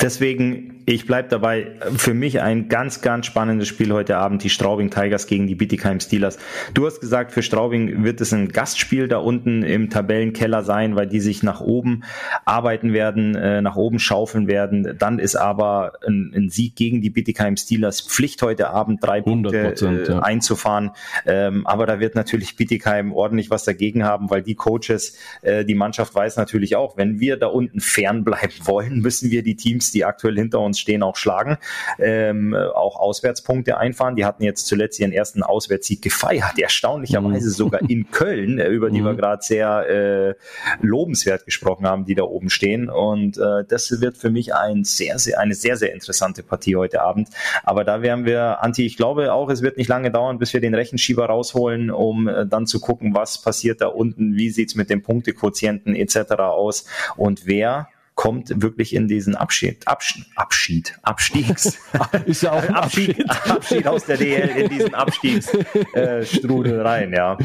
[0.00, 4.90] Deswegen, ich bleib dabei, für mich ein ganz, ganz spannendes Spiel heute Abend, die Straubing
[4.90, 6.38] Tigers gegen die Bietigheim Steelers.
[6.74, 11.06] Du hast gesagt, für Straubing wird es ein Gastspiel da unten im Tabellenkeller sein, weil
[11.06, 12.02] die sich nach oben
[12.44, 14.96] arbeiten werden, äh, nach oben schaufeln werden.
[14.98, 19.74] Dann ist aber ein, ein Sieg gegen die Bietigheim Steelers Pflicht heute Abend, drei Punkte
[19.80, 20.18] äh, ja.
[20.18, 20.90] einzufahren.
[21.26, 25.74] Ähm, aber da wird natürlich Bietigheim ordentlich was dagegen haben, weil die Coaches, äh, die
[25.74, 29.90] Mannschaft weiß natürlich auch, wenn wir da unten fernbleiben wollen, müssen wir die Teams Teams,
[29.90, 31.58] die aktuell hinter uns stehen, auch schlagen,
[31.98, 34.16] ähm, auch Auswärtspunkte einfahren.
[34.16, 37.52] Die hatten jetzt zuletzt ihren ersten Auswärtssieg gefeiert, erstaunlicherweise mhm.
[37.52, 39.06] sogar in Köln, äh, über die mhm.
[39.06, 40.34] wir gerade sehr äh,
[40.80, 42.88] lobenswert gesprochen haben, die da oben stehen.
[42.88, 47.02] Und äh, das wird für mich ein sehr, sehr, eine sehr, sehr interessante Partie heute
[47.02, 47.28] Abend.
[47.62, 50.60] Aber da werden wir, Anti, ich glaube auch, es wird nicht lange dauern, bis wir
[50.60, 54.90] den Rechenschieber rausholen, um äh, dann zu gucken, was passiert da unten, wie sieht's mit
[54.90, 56.32] dem Punktequotienten etc.
[56.38, 56.86] aus
[57.16, 61.78] und wer kommt wirklich in diesen Abschied, Abschied, Abschied, Abstiegs,
[62.26, 67.36] ist ja auch Abschied, Abschied aus der DL in diesen Abstiegsstrudel äh, rein, ja.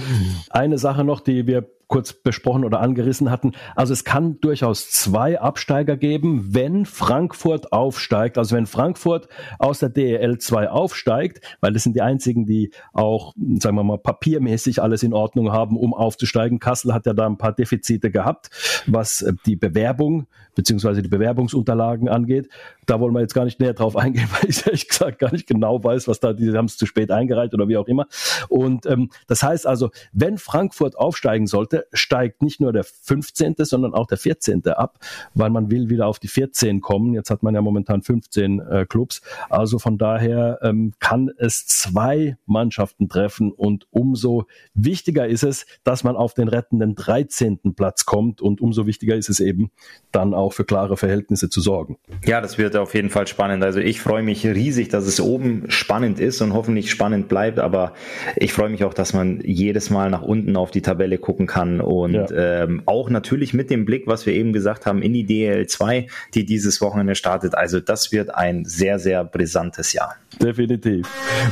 [0.50, 3.51] Eine Sache noch, die wir kurz besprochen oder angerissen hatten.
[3.75, 8.38] Also es kann durchaus zwei Absteiger geben, wenn Frankfurt aufsteigt.
[8.38, 9.27] Also wenn Frankfurt
[9.60, 13.97] aus der DEL 2 aufsteigt, weil das sind die einzigen, die auch, sagen wir mal,
[13.97, 16.60] papiermäßig alles in Ordnung haben, um aufzusteigen.
[16.60, 18.49] Kassel hat ja da ein paar Defizite gehabt,
[18.88, 22.49] was die Bewerbung beziehungsweise die Bewerbungsunterlagen angeht.
[22.91, 25.47] Da wollen wir jetzt gar nicht näher drauf eingehen, weil ich ehrlich gesagt gar nicht
[25.47, 28.06] genau weiß, was da, die haben es zu spät eingereicht oder wie auch immer.
[28.49, 33.93] Und ähm, das heißt also, wenn Frankfurt aufsteigen sollte, steigt nicht nur der 15., sondern
[33.93, 34.67] auch der 14.
[34.67, 34.99] ab,
[35.34, 37.13] weil man will wieder auf die 14 kommen.
[37.13, 39.21] Jetzt hat man ja momentan 15 äh, Clubs.
[39.49, 46.04] Also von daher ähm, kann es zwei Mannschaften treffen und umso wichtiger ist es, dass
[46.04, 47.73] man auf den rettenden 13.
[47.73, 49.71] Platz kommt und umso wichtiger ist es eben,
[50.12, 51.97] dann auch für klare Verhältnisse zu sorgen.
[52.25, 53.63] Ja, das wird auf jeden Fall spannend.
[53.63, 57.94] Also ich freue mich riesig, dass es oben spannend ist und hoffentlich spannend bleibt, aber
[58.36, 61.82] ich freue mich auch, dass man jedes Mal nach unten auf die Tabelle gucken kann
[61.82, 62.63] und ja.
[62.63, 66.46] ähm, auch natürlich mit dem Blick, was wir eben gesagt haben, in die DL2, die
[66.46, 67.56] dieses Wochenende startet.
[67.56, 70.15] Also das wird ein sehr, sehr brisantes Jahr.
[70.41, 71.08] Definitiv.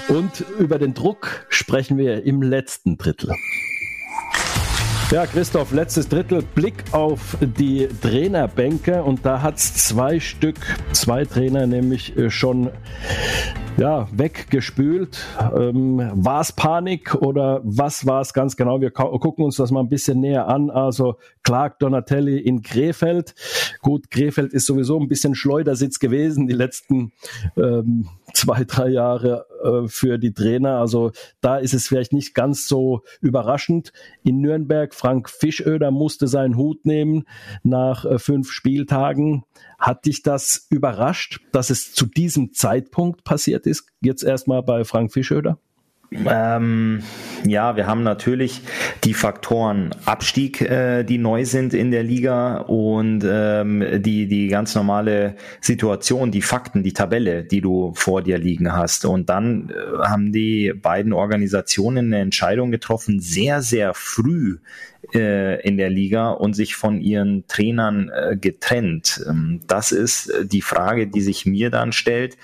[0.07, 3.31] Und über den Druck sprechen wir im letzten Drittel.
[5.11, 10.59] Ja, Christoph, letztes Drittel, Blick auf die Trainerbänke und da hat es zwei Stück,
[10.91, 12.69] zwei Trainer nämlich äh, schon
[13.79, 15.25] ja, weggespült.
[15.57, 18.81] Ähm, war es Panik oder was war es ganz genau?
[18.81, 20.69] Wir gucken uns das mal ein bisschen näher an.
[20.69, 23.33] Also Clark Donatelli in Krefeld.
[23.81, 27.13] Gut, Krefeld ist sowieso ein bisschen Schleudersitz gewesen die letzten
[27.57, 30.79] ähm, zwei, drei Jahre äh, für die Trainer.
[30.79, 33.91] Also da ist es vielleicht nicht ganz so überraschend.
[34.23, 37.23] In Nürnberg, Frank Fischöder musste seinen Hut nehmen
[37.63, 39.43] nach äh, fünf Spieltagen.
[39.77, 43.87] Hat dich das überrascht, dass es zu diesem Zeitpunkt passiert ist?
[44.01, 45.57] Jetzt erstmal bei Frank Fischöder?
[46.11, 47.03] Ähm,
[47.45, 48.61] ja, wir haben natürlich
[49.03, 54.73] die Faktoren Abstieg, äh, die neu sind in der Liga und ähm, die, die ganz
[54.73, 59.05] normale Situation, die Fakten, die Tabelle, die du vor dir liegen hast.
[59.05, 64.57] Und dann äh, haben die beiden Organisationen eine Entscheidung getroffen, sehr, sehr früh
[65.13, 69.23] äh, in der Liga und sich von ihren Trainern äh, getrennt.
[69.29, 72.37] Ähm, das ist äh, die Frage, die sich mir dann stellt.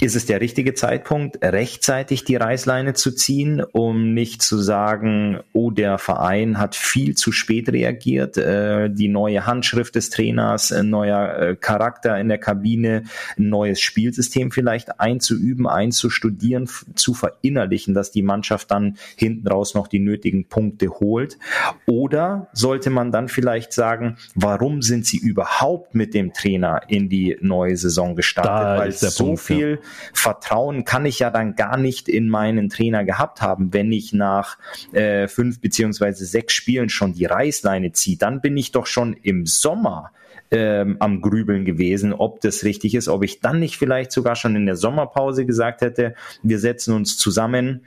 [0.00, 5.70] Ist es der richtige Zeitpunkt, rechtzeitig die Reißleine zu ziehen, um nicht zu sagen, oh,
[5.70, 11.38] der Verein hat viel zu spät reagiert, äh, die neue Handschrift des Trainers, ein neuer
[11.38, 13.04] äh, Charakter in der Kabine,
[13.38, 19.86] ein neues Spielsystem vielleicht einzuüben, einzustudieren, zu verinnerlichen, dass die Mannschaft dann hinten raus noch
[19.86, 21.38] die nötigen Punkte holt.
[21.86, 27.36] Oder sollte man dann vielleicht sagen, warum sind sie überhaupt mit dem Trainer in die
[27.40, 28.52] neue Saison gestartet?
[28.52, 29.88] Da Weil so Punkt, viel ja.
[30.12, 34.58] Vertrauen kann ich ja dann gar nicht in meinen Trainer gehabt haben, wenn ich nach
[34.92, 38.16] äh, fünf beziehungsweise sechs Spielen schon die Reißleine ziehe.
[38.16, 40.10] Dann bin ich doch schon im Sommer
[40.50, 44.56] ähm, am Grübeln gewesen, ob das richtig ist, ob ich dann nicht vielleicht sogar schon
[44.56, 47.80] in der Sommerpause gesagt hätte, wir setzen uns zusammen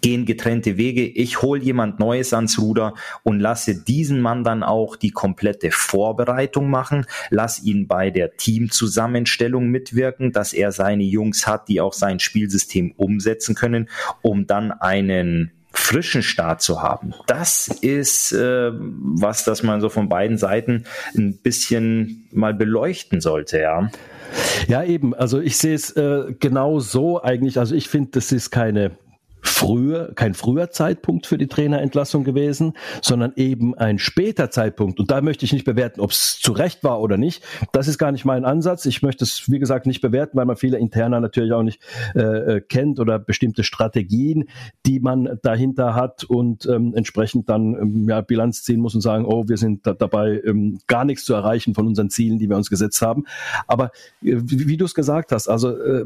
[0.00, 1.06] gehen getrennte Wege.
[1.06, 6.70] Ich hole jemand Neues ans Ruder und lasse diesen Mann dann auch die komplette Vorbereitung
[6.70, 12.20] machen, lass ihn bei der Teamzusammenstellung mitwirken, dass er seine Jungs hat, die auch sein
[12.20, 13.88] Spielsystem umsetzen können,
[14.22, 17.14] um dann einen frischen Start zu haben.
[17.26, 20.84] Das ist äh, was, das man so von beiden Seiten
[21.16, 23.90] ein bisschen mal beleuchten sollte, ja.
[24.68, 25.14] Ja, eben.
[25.14, 27.58] Also ich sehe es äh, genau so eigentlich.
[27.58, 28.92] Also ich finde, das ist keine
[29.62, 34.98] früher, kein früher Zeitpunkt für die Trainerentlassung gewesen, sondern eben ein später Zeitpunkt.
[34.98, 37.44] Und da möchte ich nicht bewerten, ob es zu Recht war oder nicht.
[37.72, 38.86] Das ist gar nicht mein Ansatz.
[38.86, 41.80] Ich möchte es, wie gesagt, nicht bewerten, weil man viele Interner natürlich auch nicht
[42.16, 44.48] äh, äh, kennt oder bestimmte Strategien,
[44.84, 49.24] die man dahinter hat und ähm, entsprechend dann ähm, ja, Bilanz ziehen muss und sagen,
[49.26, 52.56] oh, wir sind da dabei, ähm, gar nichts zu erreichen von unseren Zielen, die wir
[52.56, 53.26] uns gesetzt haben.
[53.68, 56.04] Aber äh, wie, wie du es gesagt hast, also äh,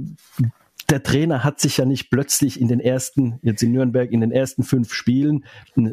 [0.90, 4.31] der Trainer hat sich ja nicht plötzlich in den ersten, jetzt in Nürnberg, in den
[4.31, 5.44] ersten fünf Spielen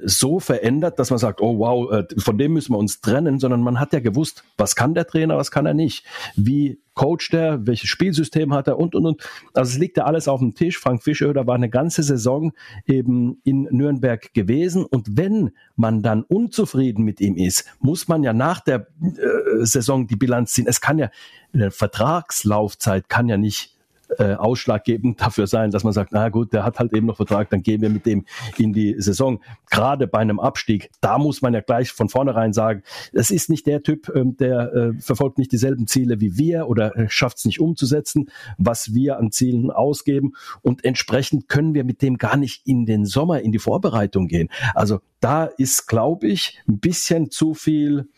[0.04, 3.62] so verändert, dass man sagt, oh wow, äh, von dem müssen wir uns trennen, sondern
[3.62, 7.66] man hat ja gewusst, was kann der Trainer, was kann er nicht, wie coacht er,
[7.66, 9.22] welches Spielsystem hat er und, und, und.
[9.54, 10.78] Also es liegt ja alles auf dem Tisch.
[10.78, 12.54] Frank Fischöder war eine ganze Saison
[12.86, 18.34] eben in Nürnberg gewesen und wenn man dann unzufrieden mit ihm ist, muss man ja
[18.34, 20.68] nach der äh, Saison die Bilanz ziehen.
[20.68, 21.10] Es kann ja,
[21.54, 23.73] eine Vertragslaufzeit kann ja nicht
[24.20, 27.50] äh, ausschlaggebend dafür sein, dass man sagt, na gut, der hat halt eben noch Vertrag,
[27.50, 28.26] dann gehen wir mit dem
[28.58, 29.42] in die Saison.
[29.70, 33.66] Gerade bei einem Abstieg, da muss man ja gleich von vornherein sagen, es ist nicht
[33.68, 37.46] der Typ, ähm, der äh, verfolgt nicht dieselben Ziele wie wir oder äh, schafft es
[37.46, 40.34] nicht umzusetzen, was wir an Zielen ausgeben.
[40.62, 44.50] Und entsprechend können wir mit dem gar nicht in den Sommer, in die Vorbereitung gehen.
[44.74, 48.10] Also da ist, glaube ich, ein bisschen zu viel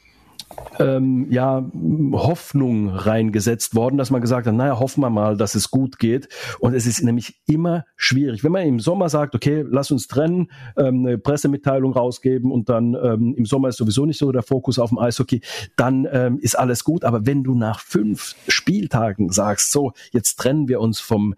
[0.79, 1.65] ähm, ja,
[2.13, 6.29] Hoffnung reingesetzt worden, dass man gesagt hat, naja, hoffen wir mal, dass es gut geht.
[6.59, 8.43] Und es ist nämlich immer schwierig.
[8.43, 12.95] Wenn man im Sommer sagt, okay, lass uns trennen, ähm, eine Pressemitteilung rausgeben und dann
[12.95, 15.41] ähm, im Sommer ist sowieso nicht so der Fokus auf dem Eishockey,
[15.75, 17.03] dann ähm, ist alles gut.
[17.03, 21.35] Aber wenn du nach fünf Spieltagen sagst, so, jetzt trennen wir uns vom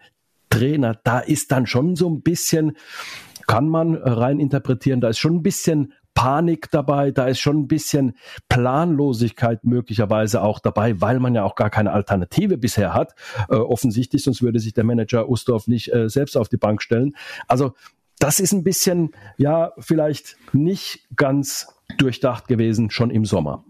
[0.50, 2.78] Trainer, da ist dann schon so ein bisschen,
[3.48, 7.68] kann man rein interpretieren, da ist schon ein bisschen Panik dabei, da ist schon ein
[7.68, 8.18] bisschen
[8.50, 13.14] Planlosigkeit möglicherweise auch dabei, weil man ja auch gar keine Alternative bisher hat.
[13.50, 17.16] Äh, offensichtlich, sonst würde sich der Manager Ustorf nicht äh, selbst auf die Bank stellen.
[17.48, 17.76] Also
[18.18, 21.68] das ist ein bisschen, ja, vielleicht nicht ganz
[22.00, 23.64] durchdacht gewesen schon im Sommer.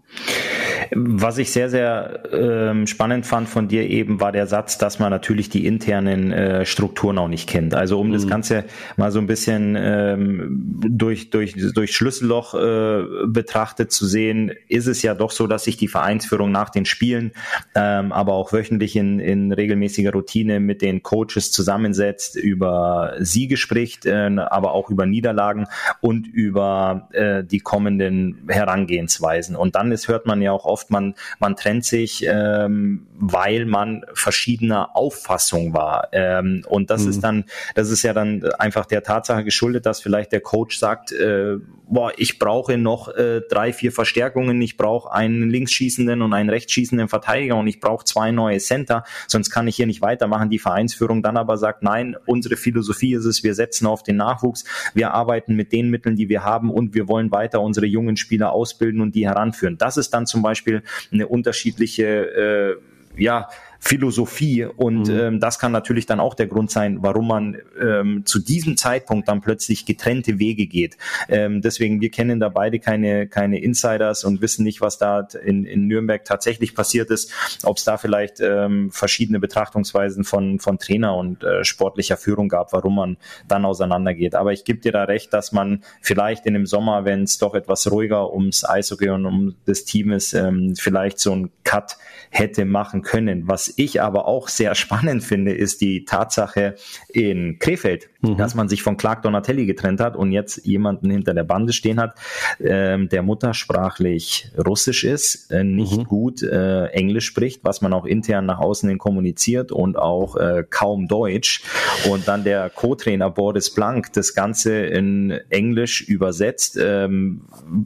[0.94, 5.10] Was ich sehr, sehr ähm, spannend fand von dir eben, war der Satz, dass man
[5.10, 7.74] natürlich die internen äh, Strukturen auch nicht kennt.
[7.74, 8.12] Also um mhm.
[8.12, 8.64] das Ganze
[8.96, 15.02] mal so ein bisschen ähm, durch, durch, durch Schlüsselloch äh, betrachtet zu sehen, ist es
[15.02, 17.32] ja doch so, dass sich die Vereinsführung nach den Spielen,
[17.74, 24.06] ähm, aber auch wöchentlich in, in regelmäßiger Routine mit den Coaches zusammensetzt, über Siege spricht,
[24.06, 25.66] äh, aber auch über Niederlagen
[26.00, 29.56] und über äh, die kommenden Herangehensweisen.
[29.56, 34.04] Und dann ist, hört man ja auch oft, man, man trennt sich, ähm, weil man
[34.14, 36.08] verschiedener Auffassung war.
[36.12, 37.10] Ähm, und das mhm.
[37.10, 37.44] ist dann,
[37.74, 41.56] das ist ja dann einfach der Tatsache geschuldet, dass vielleicht der Coach sagt, äh,
[41.88, 47.08] boah, ich brauche noch äh, drei, vier Verstärkungen, ich brauche einen linksschießenden und einen rechtsschießenden
[47.08, 50.50] Verteidiger und ich brauche zwei neue Center, sonst kann ich hier nicht weitermachen.
[50.50, 54.64] Die Vereinsführung dann aber sagt, nein, unsere Philosophie ist es, wir setzen auf den Nachwuchs,
[54.94, 58.52] wir arbeiten mit den Mitteln, die wir haben und wir wollen weiter unsere jungen Spieler
[58.52, 59.78] ausbilden und die heranführen.
[59.78, 62.76] Das ist dann zum Beispiel eine unterschiedliche äh,
[63.18, 63.48] ja,
[63.80, 65.18] Philosophie und mhm.
[65.18, 69.28] ähm, das kann natürlich dann auch der Grund sein, warum man ähm, zu diesem Zeitpunkt
[69.28, 70.96] dann plötzlich getrennte Wege geht.
[71.28, 75.64] Ähm, deswegen, wir kennen da beide keine, keine Insiders und wissen nicht, was da in,
[75.64, 81.16] in Nürnberg tatsächlich passiert ist, ob es da vielleicht ähm, verschiedene Betrachtungsweisen von, von Trainer
[81.16, 83.16] und äh, sportlicher Führung gab, warum man
[83.46, 84.34] dann auseinandergeht.
[84.34, 87.54] Aber ich gebe dir da recht, dass man vielleicht in dem Sommer, wenn es doch
[87.54, 91.96] etwas ruhiger ums Eishockey und um das Team ist, ähm, vielleicht so ein Cut
[92.30, 93.46] hätte machen können.
[93.46, 96.76] Was ich aber auch sehr spannend finde, ist die Tatsache
[97.08, 98.36] in Krefeld, mhm.
[98.36, 102.00] dass man sich von Clark Donatelli getrennt hat und jetzt jemanden hinter der Bande stehen
[102.00, 102.18] hat,
[102.60, 106.04] ähm, der muttersprachlich Russisch ist, äh, nicht mhm.
[106.04, 110.64] gut äh, Englisch spricht, was man auch intern nach außen hin kommuniziert und auch äh,
[110.68, 111.62] kaum Deutsch.
[112.08, 116.78] Und dann der Co-Trainer Boris Blank das Ganze in Englisch übersetzt.
[116.80, 117.42] Ähm,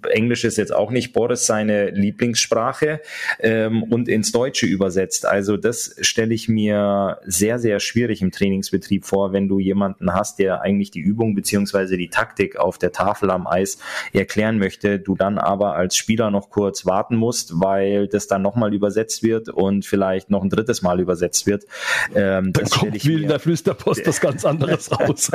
[0.09, 3.01] Englisch ist jetzt auch nicht Boris seine Lieblingssprache
[3.41, 5.27] ähm, und ins Deutsche übersetzt.
[5.27, 10.39] Also das stelle ich mir sehr, sehr schwierig im Trainingsbetrieb vor, wenn du jemanden hast,
[10.39, 13.79] der eigentlich die Übung beziehungsweise die Taktik auf der Tafel am Eis
[14.13, 18.75] erklären möchte, du dann aber als Spieler noch kurz warten musst, weil das dann nochmal
[18.75, 21.65] übersetzt wird und vielleicht noch ein drittes Mal übersetzt wird.
[22.15, 25.31] Ähm, dann kommt wie in der Flüsterpost was ganz anderes raus.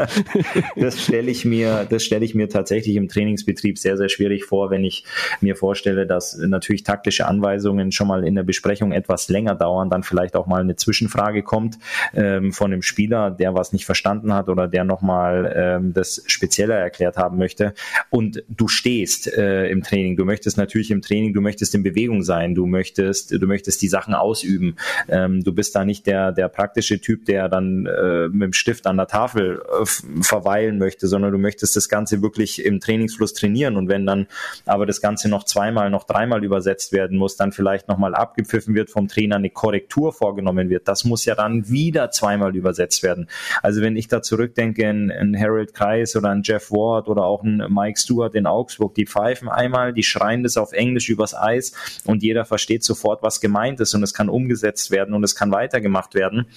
[0.76, 4.70] das stelle ich mir, das stelle ich mir tatsächlich im Trainingsbetrieb sehr, sehr schwierig vor,
[4.70, 5.04] wenn ich
[5.42, 10.04] mir vorstelle, dass natürlich taktische Anweisungen schon mal in der Besprechung etwas länger dauern, dann
[10.04, 11.78] vielleicht auch mal eine Zwischenfrage kommt
[12.14, 16.76] ähm, von dem Spieler, der was nicht verstanden hat oder der nochmal ähm, das spezieller
[16.76, 17.74] erklärt haben möchte.
[18.10, 20.18] Und du stehst äh, im Training.
[20.18, 23.88] Du möchtest natürlich im Training, du möchtest in Bewegung sein, du möchtest, du möchtest die
[23.88, 24.76] Sachen ausüben.
[25.08, 28.88] Ähm, du bist da nicht der, der praktische Typ, der dann äh, mit dem Stift
[28.88, 29.86] an der Tafel äh,
[30.24, 33.78] verweilen möchte, sondern du möchtest das Ganze wirklich im Trainingsfluss trainieren.
[33.78, 34.28] Und wenn dann
[34.66, 38.90] aber das Ganze noch zweimal, noch dreimal übersetzt werden muss, dann vielleicht nochmal abgepfiffen wird
[38.90, 43.30] vom Trainer, eine Korrektur vorgenommen wird, das muss ja dann wieder zweimal übersetzt werden.
[43.61, 47.43] Also wenn ich da zurückdenke in, in Harold Kreis oder an Jeff Ward oder auch
[47.43, 51.74] ein Mike Stewart in Augsburg, die pfeifen einmal, die schreien das auf Englisch übers Eis
[52.05, 55.51] und jeder versteht sofort, was gemeint ist und es kann umgesetzt werden und es kann
[55.51, 56.47] weitergemacht werden.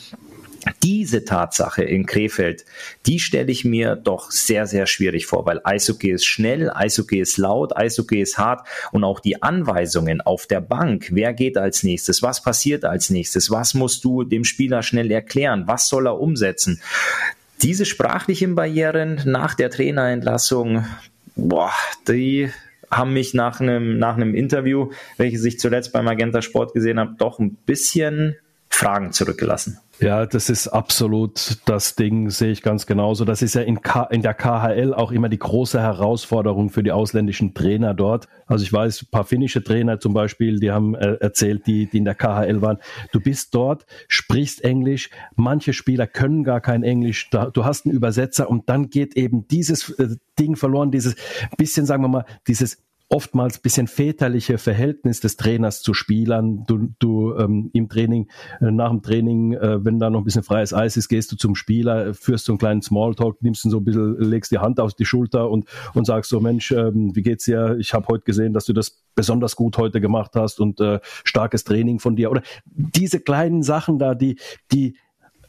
[0.83, 2.65] Diese Tatsache in Krefeld,
[3.07, 7.39] die stelle ich mir doch sehr, sehr schwierig vor, weil Eishockey ist schnell, Eishockey ist
[7.39, 12.23] laut, Eishockey ist hart und auch die Anweisungen auf der Bank, wer geht als nächstes,
[12.23, 16.81] was passiert als nächstes, was musst du dem Spieler schnell erklären, was soll er umsetzen.
[17.63, 20.87] Diese sprachlichen Barrieren nach der Trainerentlassung,
[21.37, 21.73] boah,
[22.09, 22.51] die
[22.91, 27.15] haben mich nach einem, nach einem Interview, welches ich zuletzt beim Magenta Sport gesehen habe,
[27.19, 28.37] doch ein bisschen
[28.69, 29.79] Fragen zurückgelassen.
[30.01, 33.27] Ja, das ist absolut das Ding, sehe ich ganz genauso.
[33.27, 36.91] Das ist ja in, K in der KHL auch immer die große Herausforderung für die
[36.91, 38.27] ausländischen Trainer dort.
[38.47, 41.99] Also ich weiß, ein paar finnische Trainer zum Beispiel, die haben äh, erzählt, die, die
[41.99, 42.79] in der KHL waren.
[43.13, 48.49] Du bist dort, sprichst Englisch, manche Spieler können gar kein Englisch, du hast einen Übersetzer
[48.49, 51.15] und dann geht eben dieses äh, Ding verloren, dieses
[51.59, 52.79] bisschen, sagen wir mal, dieses
[53.11, 56.65] oftmals bisschen väterliche Verhältnis des Trainers zu Spielern.
[56.67, 58.29] Du, du ähm, im Training,
[58.61, 61.37] äh, nach dem Training, äh, wenn da noch ein bisschen freies Eis ist, gehst du
[61.37, 64.79] zum Spieler, führst so einen kleinen Smalltalk, nimmst ihn so ein bisschen, legst die Hand
[64.79, 67.77] auf die Schulter und, und sagst so, Mensch, ähm, wie geht's dir?
[67.81, 71.65] Ich habe heute gesehen, dass du das besonders gut heute gemacht hast und äh, starkes
[71.65, 72.31] Training von dir.
[72.31, 74.39] Oder diese kleinen Sachen da, die,
[74.71, 74.97] die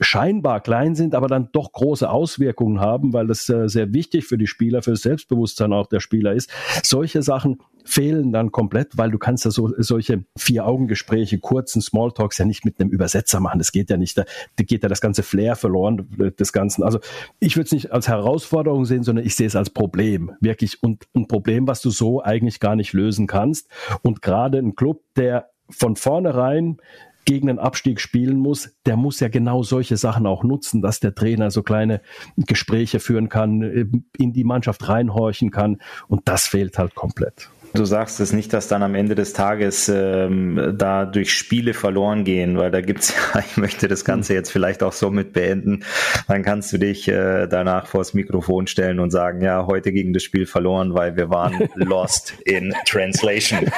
[0.01, 4.37] scheinbar klein sind, aber dann doch große Auswirkungen haben, weil das äh, sehr wichtig für
[4.37, 6.49] die Spieler, für das Selbstbewusstsein auch der Spieler ist.
[6.83, 12.45] Solche Sachen fehlen dann komplett, weil du kannst ja so, solche Vier-Augen-Gespräche, kurzen Smalltalks ja
[12.45, 13.59] nicht mit einem Übersetzer machen.
[13.59, 14.17] Das geht ja nicht.
[14.17, 14.25] Da,
[14.57, 16.83] geht ja das ganze Flair verloren äh, des Ganzen.
[16.83, 16.99] Also
[17.39, 20.31] ich würde es nicht als Herausforderung sehen, sondern ich sehe es als Problem.
[20.41, 20.81] Wirklich.
[20.81, 23.67] Und ein Problem, was du so eigentlich gar nicht lösen kannst.
[24.01, 26.77] Und gerade ein Club, der von vornherein
[27.25, 31.15] gegen den Abstieg spielen muss, der muss ja genau solche Sachen auch nutzen, dass der
[31.15, 32.01] Trainer so kleine
[32.37, 33.85] Gespräche führen kann, äh,
[34.17, 35.77] in die Mannschaft reinhorchen kann.
[36.07, 37.49] Und das fehlt halt komplett.
[37.73, 42.25] Du sagst es nicht, dass dann am Ende des Tages ähm, da durch Spiele verloren
[42.25, 45.85] gehen, weil da gibt's ja, ich möchte das Ganze jetzt vielleicht auch so mit beenden,
[46.27, 50.23] dann kannst du dich äh, danach vors Mikrofon stellen und sagen, ja, heute gegen das
[50.23, 53.71] Spiel verloren, weil wir waren lost in translation.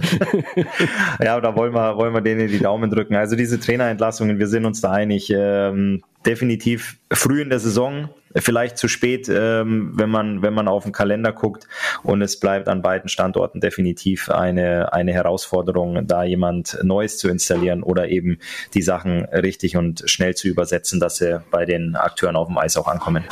[1.22, 3.14] ja, da wollen wir, wollen wir denen die Daumen drücken.
[3.14, 5.30] Also diese Trainerentlassungen, wir sind uns da einig.
[5.34, 10.84] Ähm, definitiv früh in der Saison, vielleicht zu spät, ähm, wenn man wenn man auf
[10.84, 11.66] den Kalender guckt.
[12.02, 17.82] Und es bleibt an beiden Standorten definitiv eine eine Herausforderung, da jemand Neues zu installieren
[17.82, 18.38] oder eben
[18.74, 22.76] die Sachen richtig und schnell zu übersetzen, dass sie bei den Akteuren auf dem Eis
[22.76, 23.24] auch ankommen.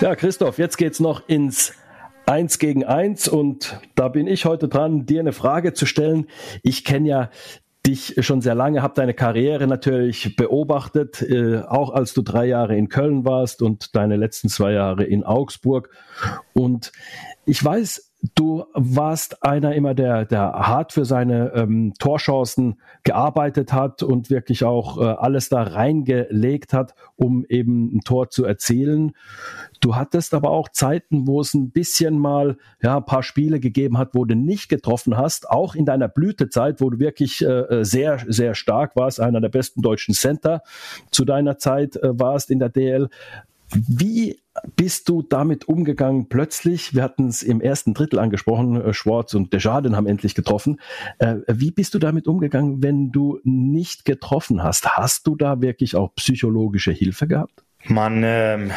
[0.00, 1.72] Ja, Christoph, jetzt geht's noch ins
[2.26, 6.26] eins gegen eins und da bin ich heute dran, dir eine Frage zu stellen.
[6.62, 7.30] Ich kenne ja
[7.86, 12.76] dich schon sehr lange, habe deine Karriere natürlich beobachtet, äh, auch als du drei Jahre
[12.76, 15.90] in Köln warst und deine letzten zwei Jahre in Augsburg.
[16.52, 16.90] Und
[17.44, 24.02] ich weiß, Du warst einer immer, der, der hart für seine ähm, Torchancen gearbeitet hat
[24.02, 29.12] und wirklich auch äh, alles da reingelegt hat, um eben ein Tor zu erzielen.
[29.80, 33.98] Du hattest aber auch Zeiten, wo es ein bisschen mal ja, ein paar Spiele gegeben
[33.98, 37.84] hat, wo du nicht getroffen hast, auch in deiner Blütezeit, wo du wirklich äh, äh
[37.84, 40.62] sehr, sehr stark warst, einer der besten deutschen Center
[41.10, 43.08] zu deiner Zeit äh, warst in der DL.
[43.76, 44.40] Wie
[44.74, 46.94] bist du damit umgegangen plötzlich?
[46.94, 50.80] Wir hatten es im ersten Drittel angesprochen, äh, Schwarz und Desjardins haben endlich getroffen.
[51.18, 54.96] Äh, wie bist du damit umgegangen, wenn du nicht getroffen hast?
[54.96, 57.65] Hast du da wirklich auch psychologische Hilfe gehabt?
[57.88, 58.72] Man ähm,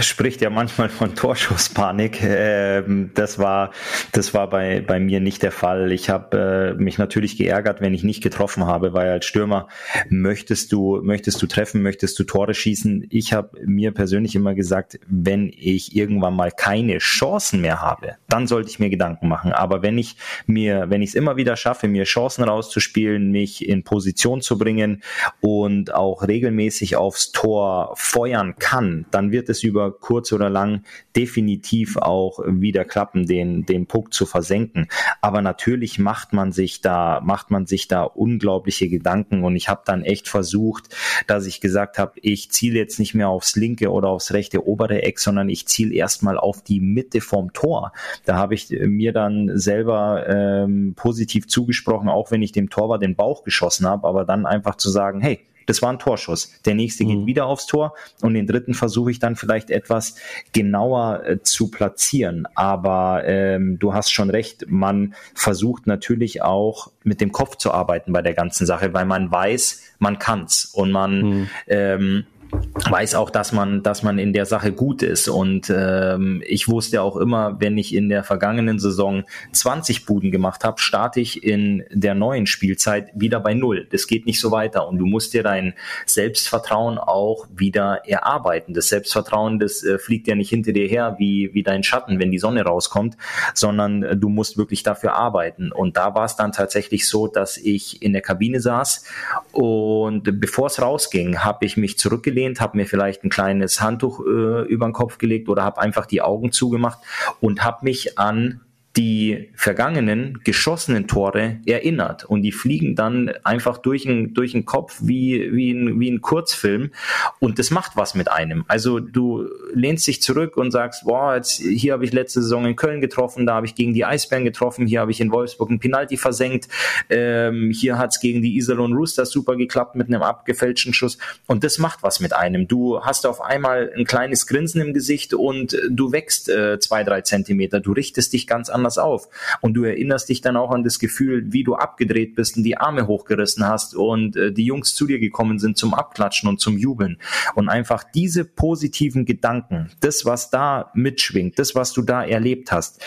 [0.00, 2.20] spricht ja manchmal von Torschusspanik.
[2.22, 3.70] Ähm, das war,
[4.12, 5.92] das war bei, bei mir nicht der Fall.
[5.92, 9.68] Ich habe äh, mich natürlich geärgert, wenn ich nicht getroffen habe, weil als Stürmer
[10.08, 13.06] möchtest du, möchtest du treffen, möchtest du Tore schießen.
[13.10, 18.48] Ich habe mir persönlich immer gesagt, wenn ich irgendwann mal keine Chancen mehr habe, dann
[18.48, 19.52] sollte ich mir Gedanken machen.
[19.52, 20.16] Aber wenn ich
[20.46, 25.02] mir, wenn ich es immer wieder schaffe, mir Chancen rauszuspielen, mich in Position zu bringen
[25.40, 30.82] und auch regelmäßig aufs Tor feuern kann, dann wird es über kurz oder lang
[31.14, 34.88] definitiv auch wieder klappen, den, den Puck zu versenken.
[35.20, 39.82] Aber natürlich macht man sich da, macht man sich da unglaubliche Gedanken und ich habe
[39.84, 40.96] dann echt versucht,
[41.26, 45.02] dass ich gesagt habe, ich ziele jetzt nicht mehr aufs linke oder aufs rechte obere
[45.02, 47.92] Eck, sondern ich ziele erstmal auf die Mitte vom Tor.
[48.24, 53.16] Da habe ich mir dann selber ähm, positiv zugesprochen, auch wenn ich dem Torwart den
[53.16, 56.50] Bauch geschossen habe, aber dann einfach zu sagen, hey, das war ein Torschuss.
[56.64, 57.08] Der nächste mhm.
[57.08, 60.16] geht wieder aufs Tor und den dritten versuche ich dann vielleicht etwas
[60.52, 62.48] genauer äh, zu platzieren.
[62.54, 68.12] Aber ähm, du hast schon recht, man versucht natürlich auch mit dem Kopf zu arbeiten
[68.12, 71.50] bei der ganzen Sache, weil man weiß, man kann's und man mhm.
[71.66, 75.28] ähm, weiß auch, dass man, dass man in der Sache gut ist.
[75.28, 80.64] Und ähm, ich wusste auch immer, wenn ich in der vergangenen Saison 20 Buden gemacht
[80.64, 83.86] habe, starte ich in der neuen Spielzeit wieder bei Null.
[83.90, 84.88] Das geht nicht so weiter.
[84.88, 85.74] Und du musst dir dein
[86.06, 88.74] Selbstvertrauen auch wieder erarbeiten.
[88.74, 92.30] Das Selbstvertrauen, das äh, fliegt ja nicht hinter dir her wie, wie dein Schatten, wenn
[92.30, 93.16] die Sonne rauskommt,
[93.54, 95.72] sondern äh, du musst wirklich dafür arbeiten.
[95.72, 99.04] Und da war es dann tatsächlich so, dass ich in der Kabine saß
[99.52, 104.20] und bevor es rausging, habe ich mich zurückgelegt zurückgelehnt, habe mir vielleicht ein kleines Handtuch
[104.20, 106.98] äh, über den Kopf gelegt oder habe einfach die Augen zugemacht
[107.40, 108.60] und habe mich an
[108.98, 114.98] die vergangenen geschossenen Tore erinnert und die fliegen dann einfach durch den, durch den Kopf
[115.00, 116.90] wie, wie, ein, wie ein Kurzfilm
[117.38, 118.64] und das macht was mit einem.
[118.66, 122.74] Also du lehnst dich zurück und sagst, boah, jetzt, hier habe ich letzte Saison in
[122.74, 125.78] Köln getroffen, da habe ich gegen die Eisbären getroffen, hier habe ich in Wolfsburg einen
[125.78, 126.66] Penalty versenkt,
[127.08, 131.62] ähm, hier hat es gegen die Iserlohn Roosters super geklappt mit einem abgefälschten Schuss und
[131.62, 132.66] das macht was mit einem.
[132.66, 137.20] Du hast auf einmal ein kleines Grinsen im Gesicht und du wächst äh, zwei, drei
[137.20, 139.28] Zentimeter, du richtest dich ganz anders auf.
[139.60, 142.78] Und du erinnerst dich dann auch an das Gefühl, wie du abgedreht bist und die
[142.78, 146.78] Arme hochgerissen hast und äh, die Jungs zu dir gekommen sind zum Abklatschen und zum
[146.78, 147.18] Jubeln.
[147.54, 153.02] Und einfach diese positiven Gedanken, das, was da mitschwingt, das, was du da erlebt hast,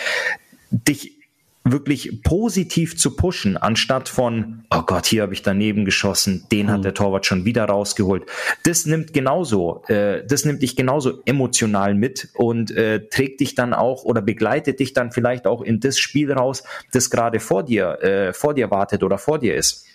[0.70, 1.21] dich
[1.64, 6.78] wirklich positiv zu pushen, anstatt von, oh Gott, hier habe ich daneben geschossen, den hat
[6.78, 6.82] mhm.
[6.82, 8.24] der Torwart schon wieder rausgeholt.
[8.64, 13.74] Das nimmt genauso, äh, das nimmt dich genauso emotional mit und äh, trägt dich dann
[13.74, 18.02] auch oder begleitet dich dann vielleicht auch in das Spiel raus, das gerade vor dir,
[18.02, 19.86] äh, vor dir wartet oder vor dir ist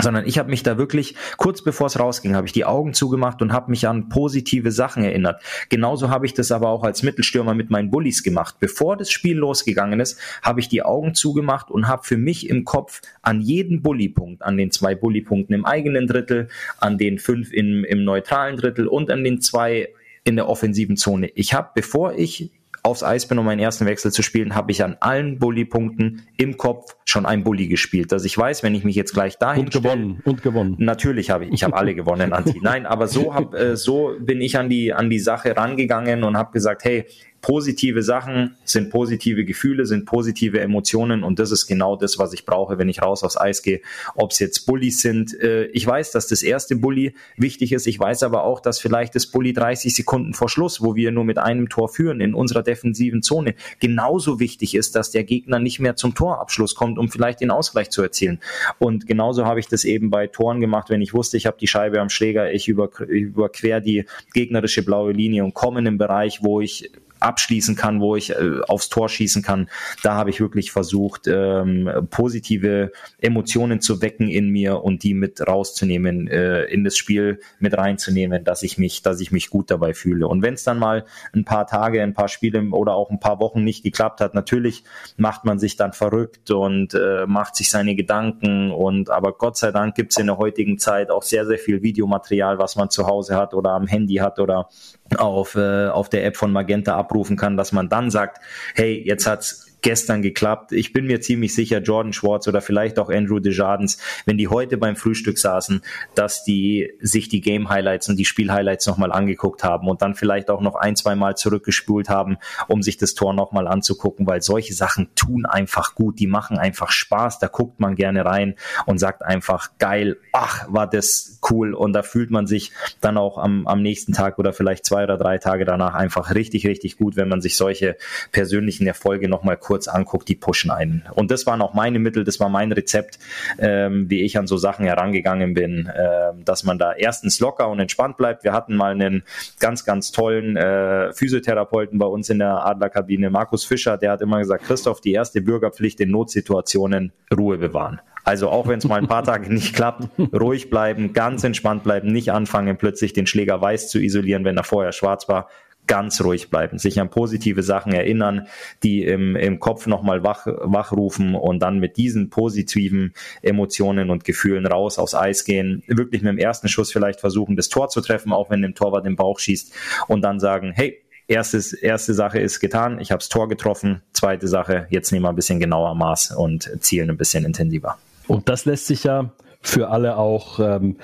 [0.00, 3.42] sondern ich habe mich da wirklich kurz bevor es rausging, habe ich die Augen zugemacht
[3.42, 5.42] und habe mich an positive Sachen erinnert.
[5.68, 8.56] Genauso habe ich das aber auch als Mittelstürmer mit meinen Bullies gemacht.
[8.58, 12.64] Bevor das Spiel losgegangen ist, habe ich die Augen zugemacht und habe für mich im
[12.64, 17.84] Kopf an jeden Bullypunkt, an den zwei Bullypunkten im eigenen Drittel, an den fünf im,
[17.84, 19.90] im neutralen Drittel und an den zwei
[20.24, 21.30] in der offensiven Zone.
[21.34, 22.50] Ich habe, bevor ich
[22.82, 26.56] aufs Eis bin, um meinen ersten Wechsel zu spielen, habe ich an allen Bully-Punkten im
[26.56, 28.10] Kopf schon ein Bully gespielt.
[28.10, 30.76] Dass ich weiß, wenn ich mich jetzt gleich dahin und gewonnen stelle, und gewonnen.
[30.78, 32.58] Natürlich habe ich, ich habe alle gewonnen, Anti.
[32.60, 36.36] Nein, aber so hab, äh, so bin ich an die an die Sache rangegangen und
[36.36, 37.06] habe gesagt, hey,
[37.42, 42.46] positive Sachen sind positive Gefühle, sind positive Emotionen und das ist genau das, was ich
[42.46, 43.82] brauche, wenn ich raus aufs Eis gehe.
[44.14, 47.86] Ob es jetzt Bullies sind, äh, ich weiß, dass das erste Bully wichtig ist.
[47.86, 51.24] Ich weiß aber auch, dass vielleicht das Bully 30 Sekunden vor Schluss, wo wir nur
[51.24, 55.80] mit einem Tor führen in unserer defensiven Zone, genauso wichtig ist, dass der Gegner nicht
[55.80, 58.40] mehr zum Torabschluss kommt, um vielleicht den Ausgleich zu erzielen.
[58.78, 61.66] Und genauso habe ich das eben bei Toren gemacht, wenn ich wusste, ich habe die
[61.66, 66.60] Scheibe am Schläger, ich überquer die gegnerische blaue Linie und komme in einen Bereich, wo
[66.60, 66.92] ich
[67.22, 69.68] abschließen kann, wo ich äh, aufs Tor schießen kann.
[70.02, 75.46] Da habe ich wirklich versucht, ähm, positive Emotionen zu wecken in mir und die mit
[75.46, 79.94] rauszunehmen, äh, in das Spiel mit reinzunehmen, dass ich mich, dass ich mich gut dabei
[79.94, 80.28] fühle.
[80.28, 81.04] Und wenn es dann mal
[81.34, 84.84] ein paar Tage, ein paar Spiele oder auch ein paar Wochen nicht geklappt hat, natürlich
[85.16, 89.70] macht man sich dann verrückt und äh, macht sich seine Gedanken und aber Gott sei
[89.70, 93.06] Dank gibt es in der heutigen Zeit auch sehr, sehr viel Videomaterial, was man zu
[93.06, 94.68] Hause hat oder am Handy hat oder
[95.16, 98.42] auf, äh, auf der App von Magenta abrufen kann, dass man dann sagt,
[98.74, 100.72] hey, jetzt hat's gestern geklappt.
[100.72, 104.78] Ich bin mir ziemlich sicher, Jordan Schwartz oder vielleicht auch Andrew Desjardins, wenn die heute
[104.78, 105.82] beim Frühstück saßen,
[106.14, 110.14] dass die sich die Game Highlights und die Spiel Highlights nochmal angeguckt haben und dann
[110.14, 114.40] vielleicht auch noch ein, zwei Mal zurückgespult haben, um sich das Tor nochmal anzugucken, weil
[114.42, 118.54] solche Sachen tun einfach gut, die machen einfach Spaß, da guckt man gerne rein
[118.86, 121.74] und sagt einfach geil, ach, war das cool.
[121.74, 125.18] Und da fühlt man sich dann auch am, am nächsten Tag oder vielleicht zwei oder
[125.18, 127.96] drei Tage danach einfach richtig, richtig gut, wenn man sich solche
[128.30, 131.02] persönlichen Erfolge nochmal kurz kurz anguckt, die pushen einen.
[131.14, 133.18] Und das waren auch meine Mittel, das war mein Rezept,
[133.58, 137.80] ähm, wie ich an so Sachen herangegangen bin, äh, dass man da erstens locker und
[137.80, 138.44] entspannt bleibt.
[138.44, 139.22] Wir hatten mal einen
[139.60, 144.40] ganz, ganz tollen äh, Physiotherapeuten bei uns in der Adlerkabine, Markus Fischer, der hat immer
[144.40, 148.02] gesagt, Christoph, die erste Bürgerpflicht in Notsituationen, Ruhe bewahren.
[148.24, 152.12] Also auch wenn es mal ein paar Tage nicht klappt, ruhig bleiben, ganz entspannt bleiben,
[152.12, 155.48] nicht anfangen, plötzlich den Schläger weiß zu isolieren, wenn er vorher schwarz war
[155.86, 158.46] ganz ruhig bleiben, sich an positive Sachen erinnern,
[158.82, 164.66] die im, im Kopf nochmal wach, wachrufen und dann mit diesen positiven Emotionen und Gefühlen
[164.66, 168.32] raus aufs Eis gehen, wirklich mit dem ersten Schuss vielleicht versuchen, das Tor zu treffen,
[168.32, 169.74] auch wenn dem Torwart den Bauch schießt
[170.08, 174.48] und dann sagen, hey, erstes, erste Sache ist getan, ich habe das Tor getroffen, zweite
[174.48, 177.98] Sache, jetzt nehmen wir ein bisschen genauer Maß und zielen ein bisschen intensiver.
[178.28, 179.32] Und das lässt sich ja
[179.62, 180.96] für alle auch ähm,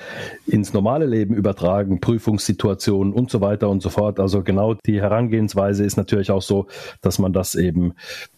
[0.45, 4.19] ins normale Leben übertragen, Prüfungssituationen und so weiter und so fort.
[4.19, 6.67] Also genau die Herangehensweise ist natürlich auch so,
[7.01, 7.93] dass man das eben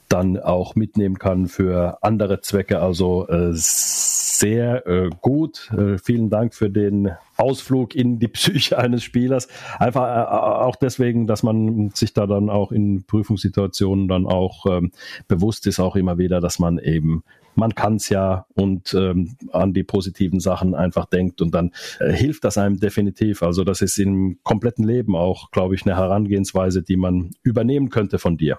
[0.09, 2.81] dann auch mitnehmen kann für andere Zwecke.
[2.81, 5.71] Also äh, sehr äh, gut.
[5.71, 9.47] Äh, vielen Dank für den Ausflug in die Psyche eines Spielers.
[9.79, 14.91] Einfach äh, auch deswegen, dass man sich da dann auch in Prüfungssituationen dann auch ähm,
[15.27, 17.23] bewusst ist, auch immer wieder, dass man eben
[17.55, 22.11] man kann es ja und ähm, an die positiven Sachen einfach denkt und dann äh,
[22.11, 23.43] hilft das einem definitiv.
[23.43, 28.19] Also das ist im kompletten Leben auch, glaube ich, eine Herangehensweise, die man übernehmen könnte
[28.19, 28.57] von dir.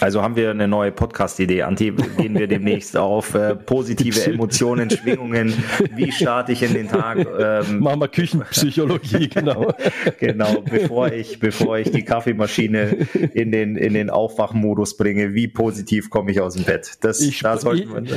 [0.00, 1.62] Also haben wir eine neue Podcast-Idee.
[1.62, 5.52] Anti, gehen wir demnächst auf äh, positive Emotionen, Schwingungen.
[5.94, 7.18] Wie starte ich in den Tag?
[7.38, 9.74] Ähm, Machen wir Küchenpsychologie, genau.
[10.18, 16.08] genau, bevor ich, bevor ich die Kaffeemaschine in den, in den Aufwachmodus bringe, wie positiv
[16.08, 16.92] komme ich aus dem Bett?
[17.02, 18.08] Das, ich, da sollte man.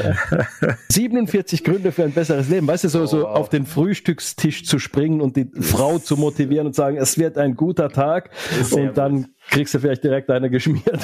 [0.89, 2.65] 47 Gründe für ein besseres Leben.
[2.65, 3.35] Weißt du, so, so oh, wow.
[3.35, 7.55] auf den Frühstückstisch zu springen und die Frau zu motivieren und sagen, es wird ein
[7.55, 8.29] guter Tag.
[8.71, 10.99] Und dann kriegst du vielleicht direkt eine geschmiert.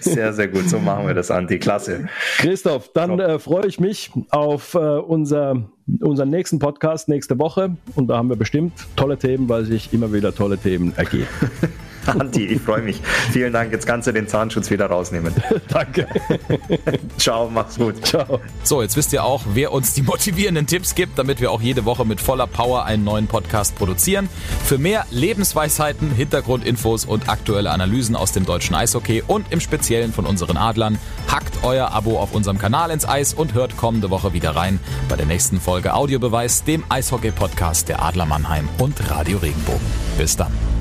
[0.00, 0.68] sehr, sehr gut.
[0.68, 1.58] So machen wir das, Anti.
[1.58, 2.08] Klasse.
[2.38, 5.68] Christoph, dann äh, freue ich mich auf äh, unser,
[6.00, 7.76] unseren nächsten Podcast nächste Woche.
[7.94, 11.28] Und da haben wir bestimmt tolle Themen, weil sich immer wieder tolle Themen ergeben.
[12.06, 13.00] Andi, ich freue mich.
[13.32, 13.72] Vielen Dank.
[13.72, 15.34] Jetzt kannst du den Zahnschutz wieder rausnehmen.
[15.68, 16.06] Danke.
[17.18, 18.04] Ciao, mach's gut.
[18.06, 18.40] Ciao.
[18.62, 21.84] So, jetzt wisst ihr auch, wer uns die motivierenden Tipps gibt, damit wir auch jede
[21.84, 24.28] Woche mit voller Power einen neuen Podcast produzieren.
[24.64, 30.26] Für mehr Lebensweisheiten, Hintergrundinfos und aktuelle Analysen aus dem deutschen Eishockey und im Speziellen von
[30.26, 30.98] unseren Adlern,
[31.28, 35.16] hackt euer Abo auf unserem Kanal ins Eis und hört kommende Woche wieder rein bei
[35.16, 39.86] der nächsten Folge Audiobeweis, dem Eishockey-Podcast der Adler Mannheim und Radio Regenbogen.
[40.18, 40.75] Bis dann.